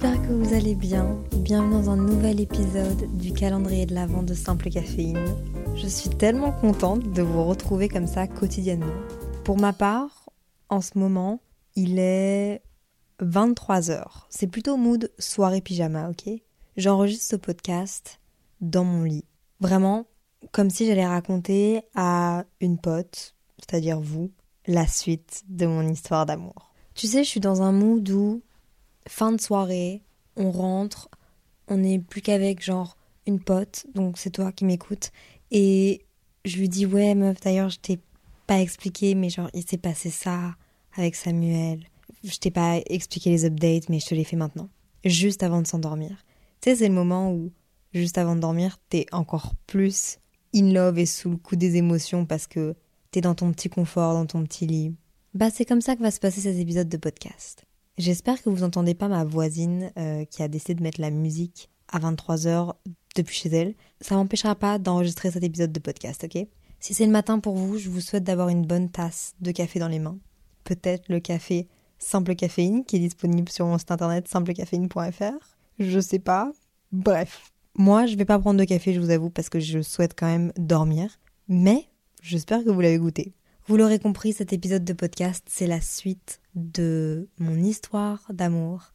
[0.00, 1.18] j'espère que vous allez bien.
[1.38, 5.18] Bienvenue dans un nouvel épisode du calendrier de l'Avent de Simple Caféine.
[5.74, 8.94] Je suis tellement contente de vous retrouver comme ça quotidiennement.
[9.42, 10.30] Pour ma part,
[10.68, 11.40] en ce moment,
[11.74, 12.62] il est
[13.20, 14.04] 23h.
[14.28, 16.30] C'est plutôt mood soirée pyjama, ok?
[16.76, 18.20] J'enregistre ce podcast
[18.60, 19.24] dans mon lit.
[19.58, 20.06] Vraiment,
[20.52, 24.30] comme si j'allais raconter à une pote, c'est-à-dire vous,
[24.68, 26.72] la suite de mon histoire d'amour.
[26.94, 28.42] Tu sais, je suis dans un mood où,
[29.08, 30.02] fin de soirée,
[30.36, 31.08] on rentre,
[31.66, 35.10] on n'est plus qu'avec genre une pote, donc c'est toi qui m'écoutes,
[35.50, 36.04] et
[36.44, 37.98] je lui dis ouais meuf, d'ailleurs je t'ai
[38.46, 40.54] pas expliqué, mais genre il s'est passé ça
[40.96, 41.84] avec Samuel.
[42.24, 44.68] Je t'ai pas expliqué les updates, mais je te les fais maintenant,
[45.04, 46.24] juste avant de s'endormir.
[46.60, 47.52] Tu sais, c'est le moment où,
[47.92, 50.18] juste avant de dormir, t'es encore plus
[50.54, 52.74] in love et sous le coup des émotions parce que
[53.10, 54.94] t'es dans ton petit confort, dans ton petit lit.
[55.34, 57.67] Bah, c'est comme ça que va se passer ces épisodes de podcast.
[57.98, 61.68] J'espère que vous entendez pas ma voisine euh, qui a décidé de mettre la musique
[61.88, 62.74] à 23h
[63.16, 63.74] depuis chez elle.
[64.00, 66.46] Ça m'empêchera pas d'enregistrer cet épisode de podcast, ok?
[66.78, 69.80] Si c'est le matin pour vous, je vous souhaite d'avoir une bonne tasse de café
[69.80, 70.18] dans les mains.
[70.62, 71.66] Peut-être le café
[71.98, 75.56] Simple Caféine qui est disponible sur mon site internet simplecaféine.fr.
[75.80, 76.52] Je sais pas.
[76.92, 77.50] Bref.
[77.74, 80.26] Moi, je vais pas prendre de café, je vous avoue, parce que je souhaite quand
[80.26, 81.18] même dormir.
[81.48, 81.88] Mais
[82.22, 83.34] j'espère que vous l'avez goûté.
[83.68, 88.94] Vous l'aurez compris, cet épisode de podcast, c'est la suite de mon histoire d'amour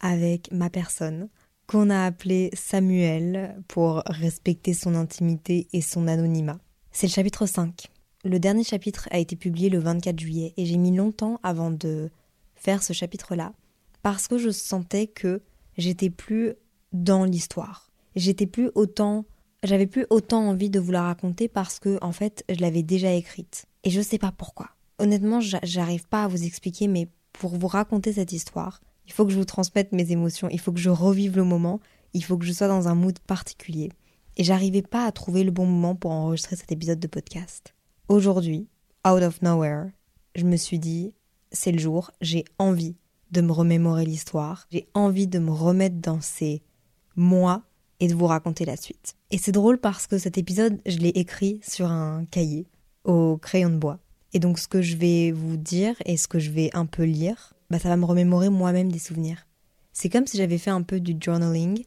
[0.00, 1.28] avec ma personne,
[1.66, 6.58] qu'on a appelée Samuel pour respecter son intimité et son anonymat.
[6.90, 7.88] C'est le chapitre 5.
[8.24, 12.08] Le dernier chapitre a été publié le 24 juillet et j'ai mis longtemps avant de
[12.54, 13.52] faire ce chapitre-là
[14.00, 15.42] parce que je sentais que
[15.76, 16.54] j'étais plus
[16.94, 17.90] dans l'histoire.
[18.16, 19.26] J'étais plus autant
[19.64, 23.12] j'avais plus autant envie de vous la raconter parce que en fait, je l'avais déjà
[23.12, 23.66] écrite.
[23.82, 24.70] Et je sais pas pourquoi.
[24.98, 29.32] Honnêtement, j'arrive pas à vous expliquer mais pour vous raconter cette histoire, il faut que
[29.32, 31.80] je vous transmette mes émotions, il faut que je revive le moment,
[32.12, 33.90] il faut que je sois dans un mood particulier.
[34.36, 37.74] Et j'arrivais pas à trouver le bon moment pour enregistrer cet épisode de podcast.
[38.08, 38.68] Aujourd'hui,
[39.06, 39.90] out of nowhere,
[40.34, 41.12] je me suis dit,
[41.52, 42.96] c'est le jour, j'ai envie
[43.30, 46.62] de me remémorer l'histoire, j'ai envie de me remettre dans ces
[47.16, 47.62] mois
[48.04, 49.14] et de vous raconter la suite.
[49.30, 52.66] Et c'est drôle parce que cet épisode, je l'ai écrit sur un cahier
[53.04, 53.98] au crayon de bois.
[54.34, 57.04] Et donc ce que je vais vous dire et ce que je vais un peu
[57.04, 59.46] lire, bah ça va me remémorer moi-même des souvenirs.
[59.94, 61.84] C'est comme si j'avais fait un peu du journaling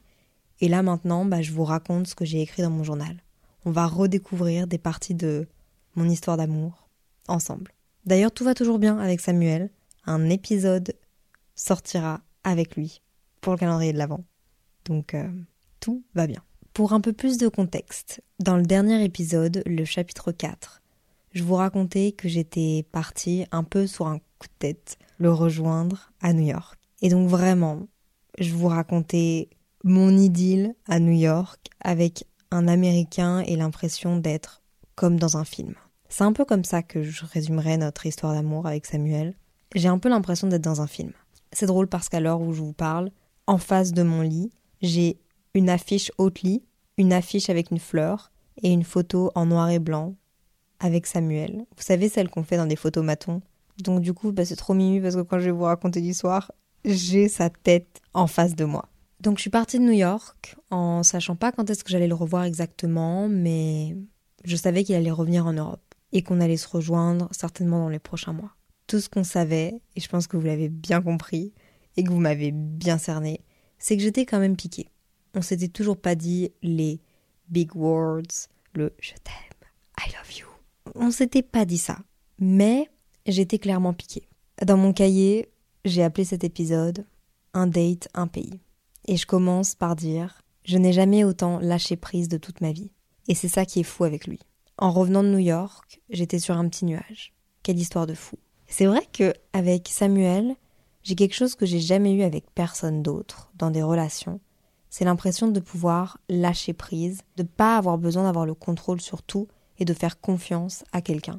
[0.60, 3.22] et là maintenant, bah, je vous raconte ce que j'ai écrit dans mon journal.
[3.66, 5.48] On va redécouvrir des parties de
[5.96, 6.90] mon histoire d'amour
[7.28, 7.74] ensemble.
[8.06, 9.70] D'ailleurs, tout va toujours bien avec Samuel.
[10.08, 10.96] Un épisode
[11.54, 13.04] sortira avec lui
[13.40, 14.24] pour le calendrier de l'Avent.
[14.86, 15.30] Donc, euh,
[16.16, 16.42] va bien.
[16.74, 20.82] Pour un peu plus de contexte, dans le dernier épisode, le chapitre 4,
[21.34, 26.12] je vous racontais que j'étais partie un peu sur un coup de tête le rejoindre
[26.22, 26.80] à New York.
[27.02, 27.88] Et donc vraiment,
[28.40, 29.50] je vous racontais
[29.84, 34.62] mon idylle à New York avec un Américain et l'impression d'être
[34.96, 35.76] comme dans un film.
[36.10, 39.36] C'est un peu comme ça que je résumerai notre histoire d'amour avec Samuel.
[39.76, 41.12] J'ai un peu l'impression d'être dans un film.
[41.52, 43.12] C'est drôle parce qu'à l'heure où je vous parle,
[43.46, 45.20] en face de mon lit, j'ai
[45.58, 46.12] une affiche
[46.44, 46.64] lit,
[46.98, 48.32] une affiche avec une fleur
[48.62, 50.16] et une photo en noir et blanc
[50.80, 51.66] avec Samuel.
[51.76, 53.42] Vous savez celle qu'on fait dans des photos matons.
[53.80, 56.52] Donc du coup, bah, c'est trop mimi parce que quand je vais vous raconter l'histoire,
[56.86, 58.90] j'ai sa tête en face de moi.
[59.20, 62.14] Donc je suis partie de New York en sachant pas quand est-ce que j'allais le
[62.14, 63.98] revoir exactement, mais
[64.46, 65.82] je savais qu'il allait revenir en Europe
[66.14, 68.52] et qu'on allait se rejoindre certainement dans les prochains mois.
[68.86, 71.52] Tout ce qu'on savait, et je pense que vous l'avez bien compris
[71.98, 73.42] et que vous m'avez bien cerné,
[73.80, 74.90] c'est que j'étais quand même piquée.
[75.34, 77.00] On s'était toujours pas dit les
[77.50, 79.70] big words, le je t'aime,
[80.00, 80.48] I love you.
[80.96, 82.00] On s'était pas dit ça,
[82.40, 82.90] mais
[83.26, 84.28] j'étais clairement piquée.
[84.66, 85.50] Dans mon cahier,
[85.86, 87.06] j'ai appelé cet épisode
[87.54, 88.60] Un date, un pays.
[89.06, 92.92] Et je commence par dire Je n'ai jamais autant lâché prise de toute ma vie.
[93.28, 94.40] Et c'est ça qui est fou avec lui.
[94.78, 97.34] En revenant de New York, j'étais sur un petit nuage.
[97.64, 98.38] Quelle histoire de fou.
[98.68, 100.56] C'est vrai que avec Samuel,
[101.04, 104.40] j'ai quelque chose que j'ai jamais eu avec personne d'autre dans des relations.
[104.98, 109.48] C'est l'impression de pouvoir lâcher prise, de pas avoir besoin d'avoir le contrôle sur tout
[109.78, 111.38] et de faire confiance à quelqu'un.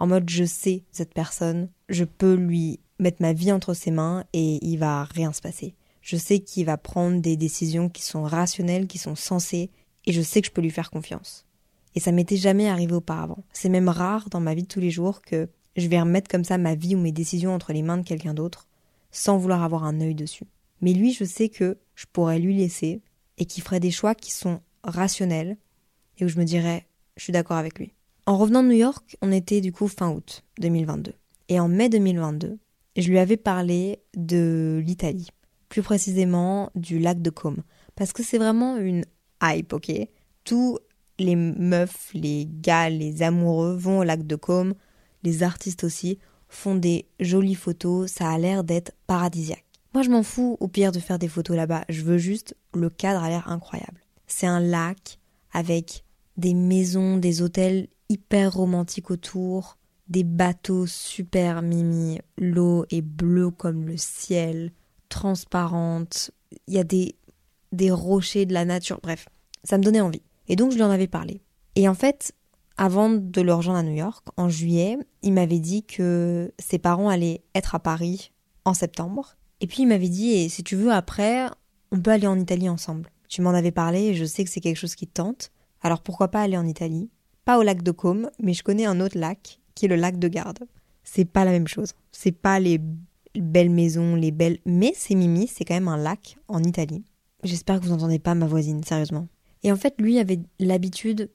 [0.00, 4.24] En mode je sais cette personne, je peux lui mettre ma vie entre ses mains
[4.32, 5.76] et il va rien se passer.
[6.02, 9.70] Je sais qu'il va prendre des décisions qui sont rationnelles, qui sont sensées,
[10.06, 11.46] et je sais que je peux lui faire confiance.
[11.94, 13.44] Et ça m'était jamais arrivé auparavant.
[13.52, 16.42] C'est même rare dans ma vie de tous les jours que je vais remettre comme
[16.42, 18.66] ça ma vie ou mes décisions entre les mains de quelqu'un d'autre,
[19.12, 20.48] sans vouloir avoir un œil dessus.
[20.80, 23.02] Mais lui, je sais que je pourrais lui laisser
[23.38, 25.56] et qu'il ferait des choix qui sont rationnels
[26.18, 26.86] et où je me dirais,
[27.16, 27.92] je suis d'accord avec lui.
[28.26, 31.12] En revenant de New York, on était du coup fin août 2022.
[31.48, 32.58] Et en mai 2022,
[32.96, 35.28] je lui avais parlé de l'Italie,
[35.68, 37.62] plus précisément du lac de Côme,
[37.96, 39.04] parce que c'est vraiment une
[39.42, 39.90] hype, ok?
[40.44, 40.78] Tous
[41.18, 44.74] les meufs, les gars, les amoureux vont au lac de Côme,
[45.22, 46.18] les artistes aussi,
[46.48, 49.64] font des jolies photos, ça a l'air d'être paradisiaque.
[49.92, 52.90] Moi je m'en fous au pire de faire des photos là-bas, je veux juste, le
[52.90, 54.00] cadre a l'air incroyable.
[54.26, 55.18] C'est un lac
[55.52, 56.04] avec
[56.36, 59.78] des maisons, des hôtels hyper romantiques autour,
[60.08, 64.72] des bateaux super mimi, l'eau est bleue comme le ciel,
[65.08, 66.30] transparente,
[66.66, 67.16] il y a des,
[67.72, 69.28] des rochers de la nature, bref,
[69.64, 70.22] ça me donnait envie.
[70.48, 71.42] Et donc je lui en avais parlé.
[71.74, 72.32] Et en fait,
[72.76, 77.08] avant de le rejoindre à New York, en juillet, il m'avait dit que ses parents
[77.08, 78.32] allaient être à Paris
[78.64, 79.36] en septembre.
[79.60, 81.46] Et puis il m'avait dit, si tu veux, après,
[81.92, 83.10] on peut aller en Italie ensemble.
[83.28, 85.52] Tu m'en avais parlé et je sais que c'est quelque chose qui te tente.
[85.82, 87.10] Alors pourquoi pas aller en Italie?
[87.44, 90.18] Pas au lac de Côme, mais je connais un autre lac qui est le lac
[90.18, 90.60] de Garde.
[91.04, 91.92] C'est pas la même chose.
[92.12, 92.80] C'est pas les
[93.38, 94.58] belles maisons, les belles.
[94.66, 97.04] Mais c'est Mimi, c'est quand même un lac en Italie.
[97.42, 99.28] J'espère que vous n'entendez pas ma voisine, sérieusement.
[99.62, 101.30] Et en fait, lui avait l'habitude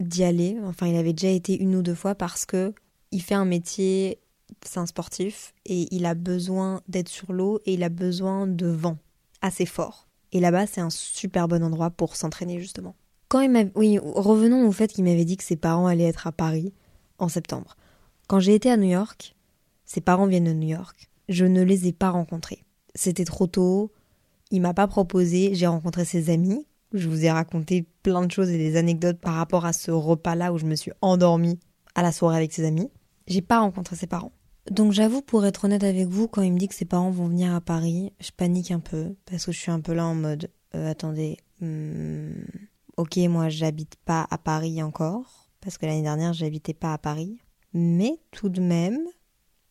[0.00, 0.56] d'y aller.
[0.64, 2.72] Enfin, il avait déjà été une ou deux fois parce que
[3.10, 4.18] il fait un métier,
[4.64, 8.66] c'est un sportif et il a besoin d'être sur l'eau et il a besoin de
[8.66, 8.98] vent
[9.42, 10.08] assez fort.
[10.32, 12.94] Et là-bas, c'est un super bon endroit pour s'entraîner justement.
[13.28, 16.32] Quand il oui, revenons au fait qu'il m'avait dit que ses parents allaient être à
[16.32, 16.72] Paris
[17.18, 17.76] en septembre.
[18.26, 19.36] Quand j'ai été à New York,
[19.84, 21.10] ses parents viennent de New York.
[21.28, 22.64] Je ne les ai pas rencontrés.
[22.94, 23.92] C'était trop tôt.
[24.50, 25.54] Il m'a pas proposé.
[25.54, 26.66] J'ai rencontré ses amis.
[26.94, 30.52] Je vous ai raconté plein de choses et des anecdotes par rapport à ce repas-là
[30.52, 31.58] où je me suis endormie
[31.94, 32.90] à la soirée avec ses amis.
[33.26, 34.32] J'ai pas rencontré ses parents.
[34.70, 37.28] Donc j'avoue, pour être honnête avec vous, quand il me dit que ses parents vont
[37.28, 40.14] venir à Paris, je panique un peu parce que je suis un peu là en
[40.14, 42.32] mode euh, attendez, hmm,
[42.96, 47.38] ok, moi j'habite pas à Paris encore parce que l'année dernière j'habitais pas à Paris,
[47.72, 48.98] mais tout de même,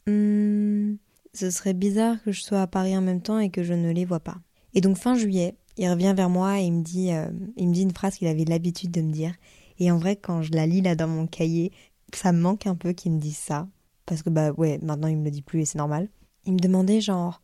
[0.08, 0.96] hmm,
[1.34, 3.92] ce serait bizarre que je sois à Paris en même temps et que je ne
[3.92, 4.38] les vois pas.
[4.74, 7.74] Et donc fin juillet, il revient vers moi et il me dit, euh, il me
[7.74, 9.36] dit une phrase qu'il avait l'habitude de me dire.
[9.80, 11.72] Et en vrai, quand je la lis là dans mon cahier,
[12.16, 13.68] ça me manque un peu qu'il me dise ça.
[14.08, 16.10] Parce que bah ouais, maintenant il me le dit plus et c'est normal.
[16.46, 17.42] Il me demandait genre,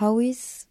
[0.00, 0.66] How is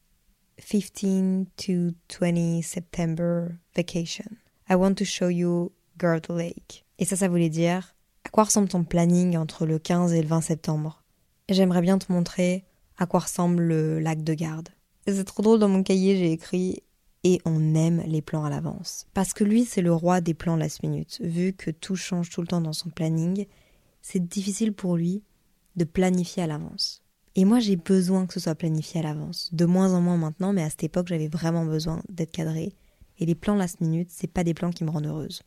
[0.58, 4.26] 15 to 20 September vacation?
[4.70, 6.86] I want to show you Girdle Lake.
[6.98, 10.28] Et ça, ça voulait dire, à quoi ressemble ton planning entre le 15 et le
[10.28, 11.04] 20 septembre?
[11.50, 12.64] J'aimerais bien te montrer
[12.98, 14.70] à quoi ressemble le lac de Garde.
[15.06, 16.82] C'est trop drôle, dans mon cahier, j'ai écrit
[17.24, 19.06] et on aime les plans à l'avance.
[19.14, 21.20] Parce que lui, c'est le roi des plans last minute.
[21.22, 23.46] Vu que tout change tout le temps dans son planning,
[24.08, 25.24] c'est difficile pour lui
[25.78, 27.02] de planifier à l'avance.
[27.34, 29.50] Et moi, j'ai besoin que ce soit planifié à l'avance.
[29.52, 32.76] De moins en moins maintenant, mais à cette époque, j'avais vraiment besoin d'être cadré.
[33.18, 35.42] Et les plans last minute, c'est pas des plans qui me rendent heureuse.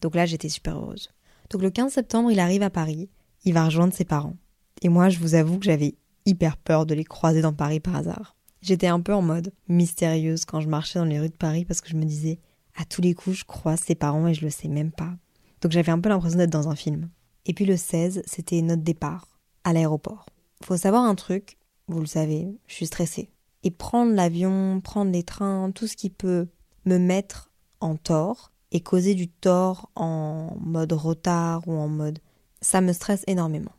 [0.00, 1.08] Donc là, j'étais super heureuse.
[1.50, 3.08] Donc le 15 septembre, il arrive à Paris.
[3.44, 4.36] Il va rejoindre ses parents.
[4.82, 5.94] Et moi, je vous avoue que j'avais
[6.26, 8.34] hyper peur de les croiser dans Paris par hasard.
[8.60, 11.80] J'étais un peu en mode mystérieuse quand je marchais dans les rues de Paris parce
[11.80, 12.40] que je me disais,
[12.74, 15.14] à tous les coups, je croise ses parents et je le sais même pas.
[15.60, 17.08] Donc j'avais un peu l'impression d'être dans un film.
[17.46, 20.26] Et puis le 16, c'était notre départ, à l'aéroport.
[20.62, 21.58] Faut savoir un truc,
[21.88, 23.30] vous le savez, je suis stressée.
[23.62, 26.48] Et prendre l'avion, prendre les trains, tout ce qui peut
[26.84, 32.18] me mettre en tort et causer du tort en mode retard ou en mode...
[32.60, 33.72] Ça me stresse énormément.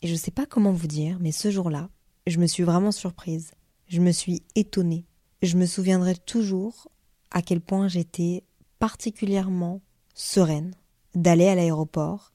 [0.00, 1.90] Et je sais pas comment vous dire, mais ce jour-là,
[2.26, 3.52] je me suis vraiment surprise
[3.90, 5.04] je me suis étonnée.
[5.42, 6.88] Je me souviendrai toujours
[7.32, 8.44] à quel point j'étais
[8.78, 9.82] particulièrement
[10.14, 10.74] sereine
[11.14, 12.32] d'aller à l'aéroport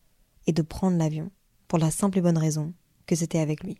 [0.47, 1.31] et de prendre l'avion,
[1.67, 2.73] pour la simple et bonne raison
[3.05, 3.77] que c'était avec lui.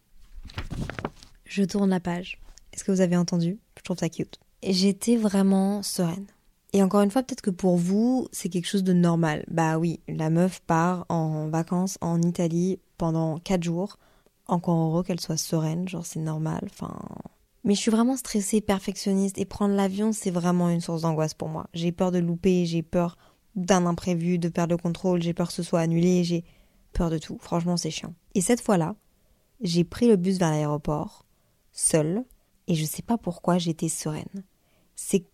[1.46, 2.40] Je tourne la page.
[2.74, 3.60] Est-ce que vous avez entendu?
[3.78, 4.40] Je trouve ça cute.
[4.64, 6.26] J'étais vraiment sereine.
[6.74, 9.46] Et encore une fois, peut-être que pour vous, c'est quelque chose de normal.
[9.50, 13.98] Bah oui, la meuf part en vacances en Italie pendant 4 jours.
[14.48, 16.62] Encore heureux qu'elle soit sereine, genre c'est normal.
[16.66, 17.00] Enfin,
[17.64, 21.50] mais je suis vraiment stressée, perfectionniste, et prendre l'avion, c'est vraiment une source d'angoisse pour
[21.50, 21.68] moi.
[21.74, 23.18] J'ai peur de louper, j'ai peur
[23.56, 26.44] d'un imprévu, de perdre le contrôle, j'ai peur que ce soit annulé, j'ai
[26.96, 27.38] peur de tout.
[27.40, 28.14] Franchement, c'est chiant.
[28.34, 28.96] Et cette fois-là,
[29.62, 31.26] j'ai pris le bus vers l'aéroport,
[31.72, 32.24] seule,
[32.68, 34.44] et je sais pas pourquoi j'étais sereine.
[34.96, 35.26] C'est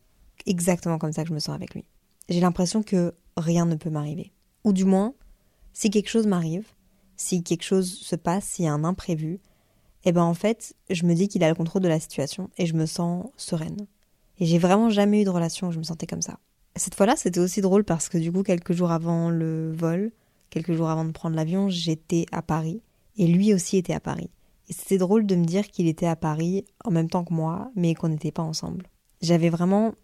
[0.46, 1.86] exactement comme ça que je me sens avec lui.
[2.30, 4.34] J'ai l'impression que rien ne peut m'arriver.
[4.64, 5.14] Ou du moins,
[5.74, 6.68] si quelque chose m'arrive,
[7.16, 9.40] si quelque chose se passe, s'il y a un imprévu,
[10.04, 12.66] eh ben en fait, je me dis qu'il a le contrôle de la situation et
[12.66, 13.88] je me sens sereine.
[14.40, 16.40] Et j'ai vraiment jamais eu de relation où je me sentais comme ça.
[16.76, 20.12] Cette fois-là, c'était aussi drôle parce que du coup, quelques jours avant le vol,
[20.52, 22.84] quelques jours avant de prendre l'avion, j'étais à Paris
[23.18, 24.30] et lui aussi était à Paris.
[24.70, 27.72] Et c'était drôle de me dire qu'il était à Paris en même temps que moi,
[27.76, 28.86] mais qu'on n'était pas ensemble.
[29.22, 29.96] J'avais vraiment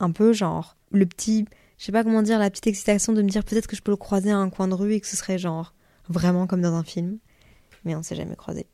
[0.00, 1.44] un peu genre le petit,
[1.78, 3.92] je sais pas comment dire, la petite excitation de me dire peut-être que je peux
[3.92, 5.74] le croiser à un coin de rue et que ce serait genre
[6.08, 7.18] vraiment comme dans un film.
[7.84, 8.66] Mais on s'est jamais croisé.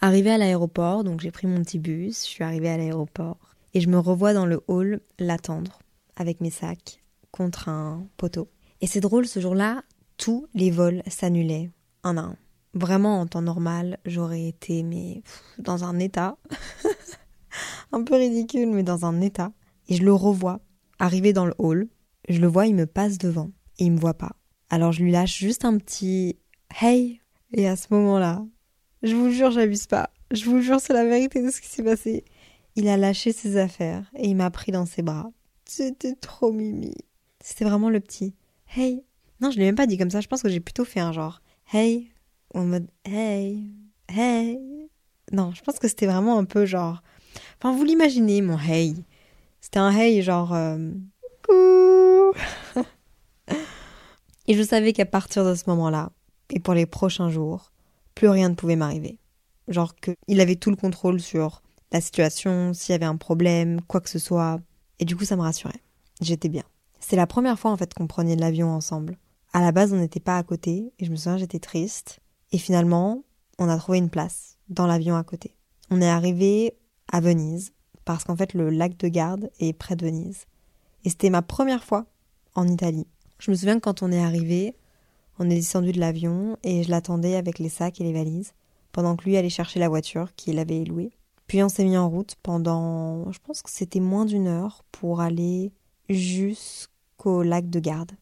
[0.00, 3.38] Arrivé à l'aéroport, donc j'ai pris mon petit bus, je suis arrivée à l'aéroport
[3.74, 5.78] et je me revois dans le hall l'attendre
[6.16, 8.48] avec mes sacs contre un poteau.
[8.80, 9.82] Et c'est drôle, ce jour-là,
[10.22, 11.72] tous les vols s'annulaient
[12.04, 12.36] un à un.
[12.74, 15.24] Vraiment, en temps normal, j'aurais été mais
[15.58, 16.38] dans un état
[17.92, 19.50] un peu ridicule, mais dans un état.
[19.88, 20.60] Et je le revois
[21.00, 21.88] arriver dans le hall.
[22.28, 23.50] Je le vois, il me passe devant
[23.80, 24.36] et il me voit pas.
[24.70, 26.38] Alors je lui lâche juste un petit
[26.80, 27.20] hey.
[27.52, 28.46] Et à ce moment-là,
[29.02, 30.10] je vous jure, j'abuse pas.
[30.30, 32.24] Je vous jure, c'est la vérité de ce qui s'est passé.
[32.76, 35.32] Il a lâché ses affaires et il m'a pris dans ses bras.
[35.64, 36.94] C'était trop mimi.
[37.40, 38.36] C'était vraiment le petit
[38.76, 39.02] hey.
[39.42, 40.20] Non, je l'ai même pas dit comme ça.
[40.20, 41.42] Je pense que j'ai plutôt fait un genre
[41.74, 42.12] hey
[42.54, 43.70] en mode hey,
[44.08, 44.58] hey.
[45.32, 47.02] Non, je pense que c'était vraiment un peu genre.
[47.58, 49.04] Enfin, vous l'imaginez, mon hey.
[49.60, 50.52] C'était un hey genre.
[50.54, 50.92] Euh,
[54.46, 56.12] et je savais qu'à partir de ce moment-là,
[56.50, 57.72] et pour les prochains jours,
[58.14, 59.18] plus rien ne pouvait m'arriver.
[59.66, 64.00] Genre qu'il avait tout le contrôle sur la situation, s'il y avait un problème, quoi
[64.00, 64.60] que ce soit.
[65.00, 65.82] Et du coup, ça me rassurait.
[66.20, 66.64] J'étais bien.
[67.00, 69.18] C'est la première fois en fait qu'on prenait l'avion ensemble.
[69.54, 72.20] À la base, on n'était pas à côté, et je me souviens, j'étais triste.
[72.52, 73.22] Et finalement,
[73.58, 75.54] on a trouvé une place dans l'avion à côté.
[75.90, 76.74] On est arrivé
[77.10, 77.72] à Venise,
[78.04, 80.46] parce qu'en fait, le lac de Garde est près de Venise.
[81.04, 82.06] Et c'était ma première fois
[82.54, 83.06] en Italie.
[83.38, 84.74] Je me souviens que quand on est arrivé,
[85.38, 88.52] on est descendu de l'avion et je l'attendais avec les sacs et les valises,
[88.92, 91.10] pendant que lui allait chercher la voiture qu'il avait louée.
[91.46, 95.20] Puis on s'est mis en route pendant, je pense que c'était moins d'une heure, pour
[95.20, 95.72] aller
[96.08, 98.12] jusqu'au lac de Garde.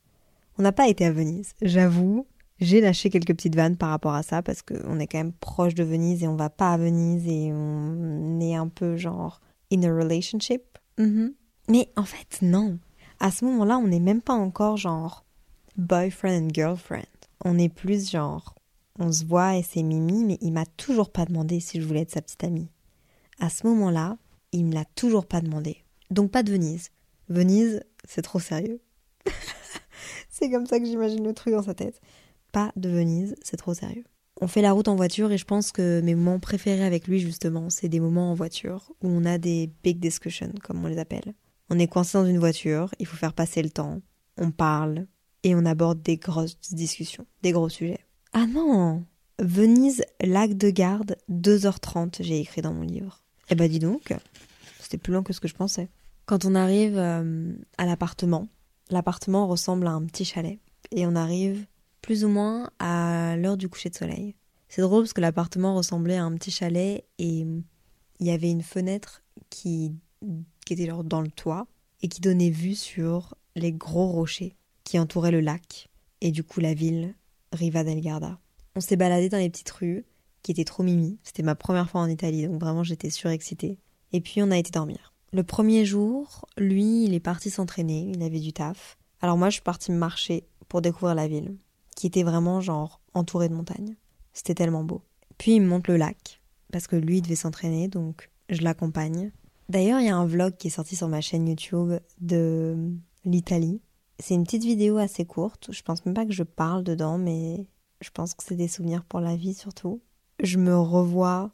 [0.61, 2.27] On n'a pas été à Venise, j'avoue.
[2.59, 5.75] J'ai lâché quelques petites vannes par rapport à ça parce qu'on est quand même proche
[5.75, 9.41] de Venise et on va pas à Venise et on est un peu genre
[9.73, 10.61] in a relationship.
[10.99, 11.33] Mm-hmm.
[11.71, 12.79] Mais en fait, non.
[13.21, 15.25] À ce moment-là, on n'est même pas encore genre
[15.79, 17.07] boyfriend and girlfriend.
[17.43, 18.55] On est plus genre
[18.99, 22.03] on se voit et c'est Mimi, mais il m'a toujours pas demandé si je voulais
[22.03, 22.69] être sa petite amie.
[23.39, 24.19] À ce moment-là,
[24.53, 25.87] il me l'a toujours pas demandé.
[26.11, 26.91] Donc pas de Venise.
[27.31, 28.83] Venise, c'est trop sérieux.
[30.29, 32.01] c'est comme ça que j'imagine le truc dans sa tête
[32.51, 34.05] pas de Venise, c'est trop sérieux.
[34.41, 37.21] On fait la route en voiture et je pense que mes moments préférés avec lui
[37.21, 40.99] justement, c'est des moments en voiture où on a des big discussions, comme on les
[40.99, 41.35] appelle.
[41.69, 44.01] On est coincé dans une voiture, il faut faire passer le temps,
[44.39, 45.07] on parle
[45.43, 48.01] et on aborde des grosses discussions, des gros sujets.
[48.33, 49.05] Ah non
[49.39, 53.23] Venise, lac de garde, 2h30, j'ai écrit dans mon livre.
[53.49, 54.15] Eh bah dis donc,
[54.81, 55.89] c'était plus long que ce que je pensais.
[56.27, 58.49] Quand on arrive euh, à l'appartement,
[58.91, 60.59] l'appartement ressemble à un petit chalet.
[60.91, 61.67] Et on arrive
[62.03, 64.35] plus ou moins à l'heure du coucher de soleil.
[64.69, 67.47] C'est drôle parce que l'appartement ressemblait à un petit chalet et
[68.21, 69.93] il y avait une fenêtre qui,
[70.71, 71.67] était dans le toit
[72.03, 74.55] et qui donnait vue sur les gros rochers
[74.85, 75.89] qui entouraient le lac
[76.21, 77.15] et du coup la ville
[77.53, 78.39] Riva del Garda.
[78.77, 80.05] On s'est baladé dans les petites rues
[80.43, 81.19] qui étaient trop mimi.
[81.25, 83.79] C'était ma première fois en Italie donc vraiment j'étais surexcitée.
[84.13, 85.10] Et puis on a été dormir.
[85.33, 88.99] Le premier jour, lui, il est parti s'entraîner, il avait du taf.
[89.21, 91.57] Alors moi je suis partie marcher pour découvrir la ville
[91.95, 93.97] qui était vraiment genre entouré de montagnes.
[94.33, 95.03] C'était tellement beau.
[95.39, 96.41] Puis il me montre le lac,
[96.73, 99.33] parce que lui il devait s'entraîner, donc je l'accompagne.
[99.69, 102.91] D'ailleurs, il y a un vlog qui est sorti sur ma chaîne YouTube de
[103.25, 103.81] l'Italie.
[104.19, 105.69] C'est une petite vidéo assez courte.
[105.71, 107.67] Je pense même pas que je parle dedans, mais
[108.01, 110.01] je pense que c'est des souvenirs pour la vie surtout.
[110.43, 111.53] Je me revois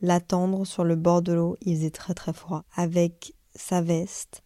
[0.00, 1.56] l'attendre sur le bord de l'eau.
[1.62, 2.64] Il faisait très très froid.
[2.74, 4.42] Avec sa veste,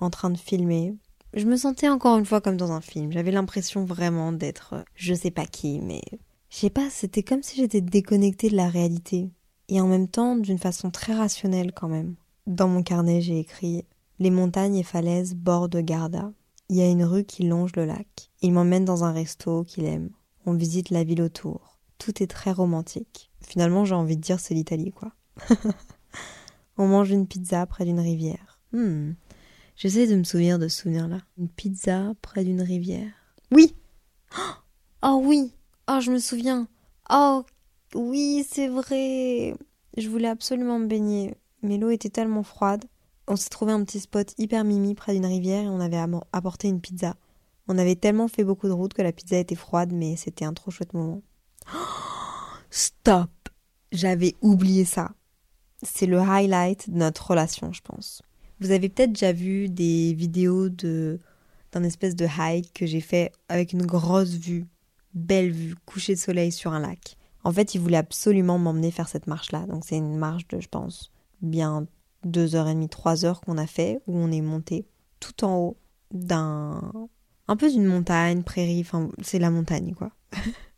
[0.00, 0.94] en train de filmer.
[1.34, 3.12] Je me sentais encore une fois comme dans un film.
[3.12, 6.02] J'avais l'impression vraiment d'être je sais pas qui, mais
[6.54, 9.32] je sais pas, c'était comme si j'étais déconnectée de la réalité.
[9.68, 12.14] Et en même temps, d'une façon très rationnelle quand même.
[12.46, 13.84] Dans mon carnet, j'ai écrit
[14.20, 16.30] Les montagnes et falaises bord de Garda.
[16.68, 18.30] Il y a une rue qui longe le lac.
[18.40, 20.10] Il m'emmène dans un resto qu'il aime.
[20.46, 21.78] On visite la ville autour.
[21.98, 23.32] Tout est très romantique.
[23.46, 25.12] Finalement, j'ai envie de dire c'est l'Italie, quoi.
[26.76, 28.58] On mange une pizza près d'une rivière.
[28.72, 29.12] Hmm,
[29.76, 31.18] J'essaie de me souvenir de ce souvenir-là.
[31.36, 33.12] Une pizza près d'une rivière.
[33.50, 33.74] Oui
[35.02, 35.52] Oh oui
[35.88, 36.68] Oh, je me souviens
[37.10, 37.44] Oh
[37.94, 39.54] oui, c'est vrai
[39.96, 42.84] Je voulais absolument me baigner, mais l'eau était tellement froide
[43.28, 46.68] On s'est trouvé un petit spot hyper mimi près d'une rivière et on avait apporté
[46.68, 47.16] une pizza.
[47.68, 50.54] On avait tellement fait beaucoup de route que la pizza était froide, mais c'était un
[50.54, 51.22] trop chouette moment.
[52.74, 53.30] stop
[53.92, 55.12] J'avais oublié ça.
[55.82, 58.22] C'est le highlight de notre relation, je pense.
[58.60, 61.20] Vous avez peut-être déjà vu des vidéos de
[61.72, 64.66] d'un espèce de hike que j'ai fait avec une grosse vue,
[65.12, 67.16] belle vue, coucher de soleil sur un lac.
[67.42, 69.66] En fait, il voulait absolument m'emmener faire cette marche-là.
[69.66, 71.10] Donc c'est une marche de, je pense,
[71.42, 71.86] bien
[72.24, 74.86] deux heures et demie, trois heures qu'on a fait, où on est monté
[75.20, 75.76] tout en haut
[76.12, 77.08] d'un
[77.46, 80.10] un peu d'une montagne, prairie, enfin c'est la montagne quoi.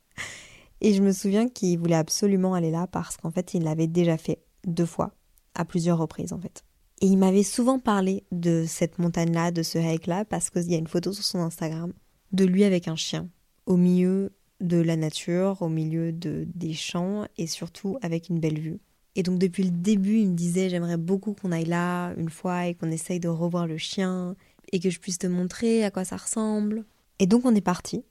[0.86, 4.16] et je me souviens qu'il voulait absolument aller là parce qu'en fait il l'avait déjà
[4.16, 4.38] fait
[4.68, 5.10] deux fois,
[5.56, 6.62] à plusieurs reprises en fait.
[7.00, 10.78] Et il m'avait souvent parlé de cette montagne-là, de ce hike-là, parce qu'il y a
[10.78, 11.92] une photo sur son Instagram
[12.30, 13.28] de lui avec un chien,
[13.66, 18.60] au milieu de la nature, au milieu de, des champs et surtout avec une belle
[18.60, 18.78] vue.
[19.16, 22.68] Et donc depuis le début, il me disait j'aimerais beaucoup qu'on aille là une fois
[22.68, 24.36] et qu'on essaye de revoir le chien
[24.70, 26.84] et que je puisse te montrer à quoi ça ressemble.
[27.18, 28.04] Et donc on est parti.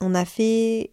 [0.00, 0.91] On a fait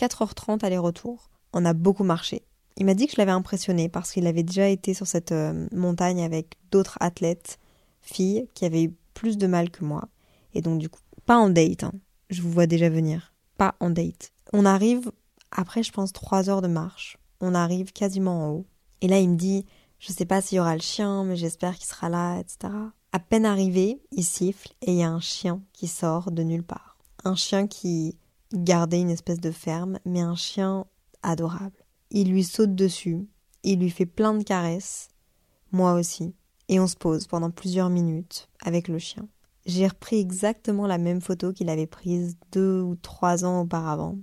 [0.00, 1.30] 4h30 aller-retour.
[1.52, 2.42] On a beaucoup marché.
[2.76, 5.68] Il m'a dit que je l'avais impressionné parce qu'il avait déjà été sur cette euh,
[5.72, 7.58] montagne avec d'autres athlètes,
[8.00, 10.08] filles, qui avaient eu plus de mal que moi.
[10.54, 11.92] Et donc du coup, pas en date, hein.
[12.30, 13.34] je vous vois déjà venir.
[13.58, 14.32] Pas en date.
[14.52, 15.10] On arrive,
[15.50, 18.66] après je pense 3 heures de marche, on arrive quasiment en haut.
[19.02, 19.66] Et là il me dit,
[19.98, 22.72] je sais pas s'il y aura le chien, mais j'espère qu'il sera là, etc.
[23.12, 26.62] À peine arrivé, il siffle et il y a un chien qui sort de nulle
[26.62, 26.96] part.
[27.24, 28.16] Un chien qui
[28.52, 30.86] gardait une espèce de ferme, mais un chien
[31.22, 31.84] adorable.
[32.10, 33.28] Il lui saute dessus,
[33.62, 35.08] il lui fait plein de caresses,
[35.72, 36.34] moi aussi,
[36.68, 39.28] et on se pose pendant plusieurs minutes avec le chien.
[39.66, 44.18] J'ai repris exactement la même photo qu'il avait prise deux ou trois ans auparavant,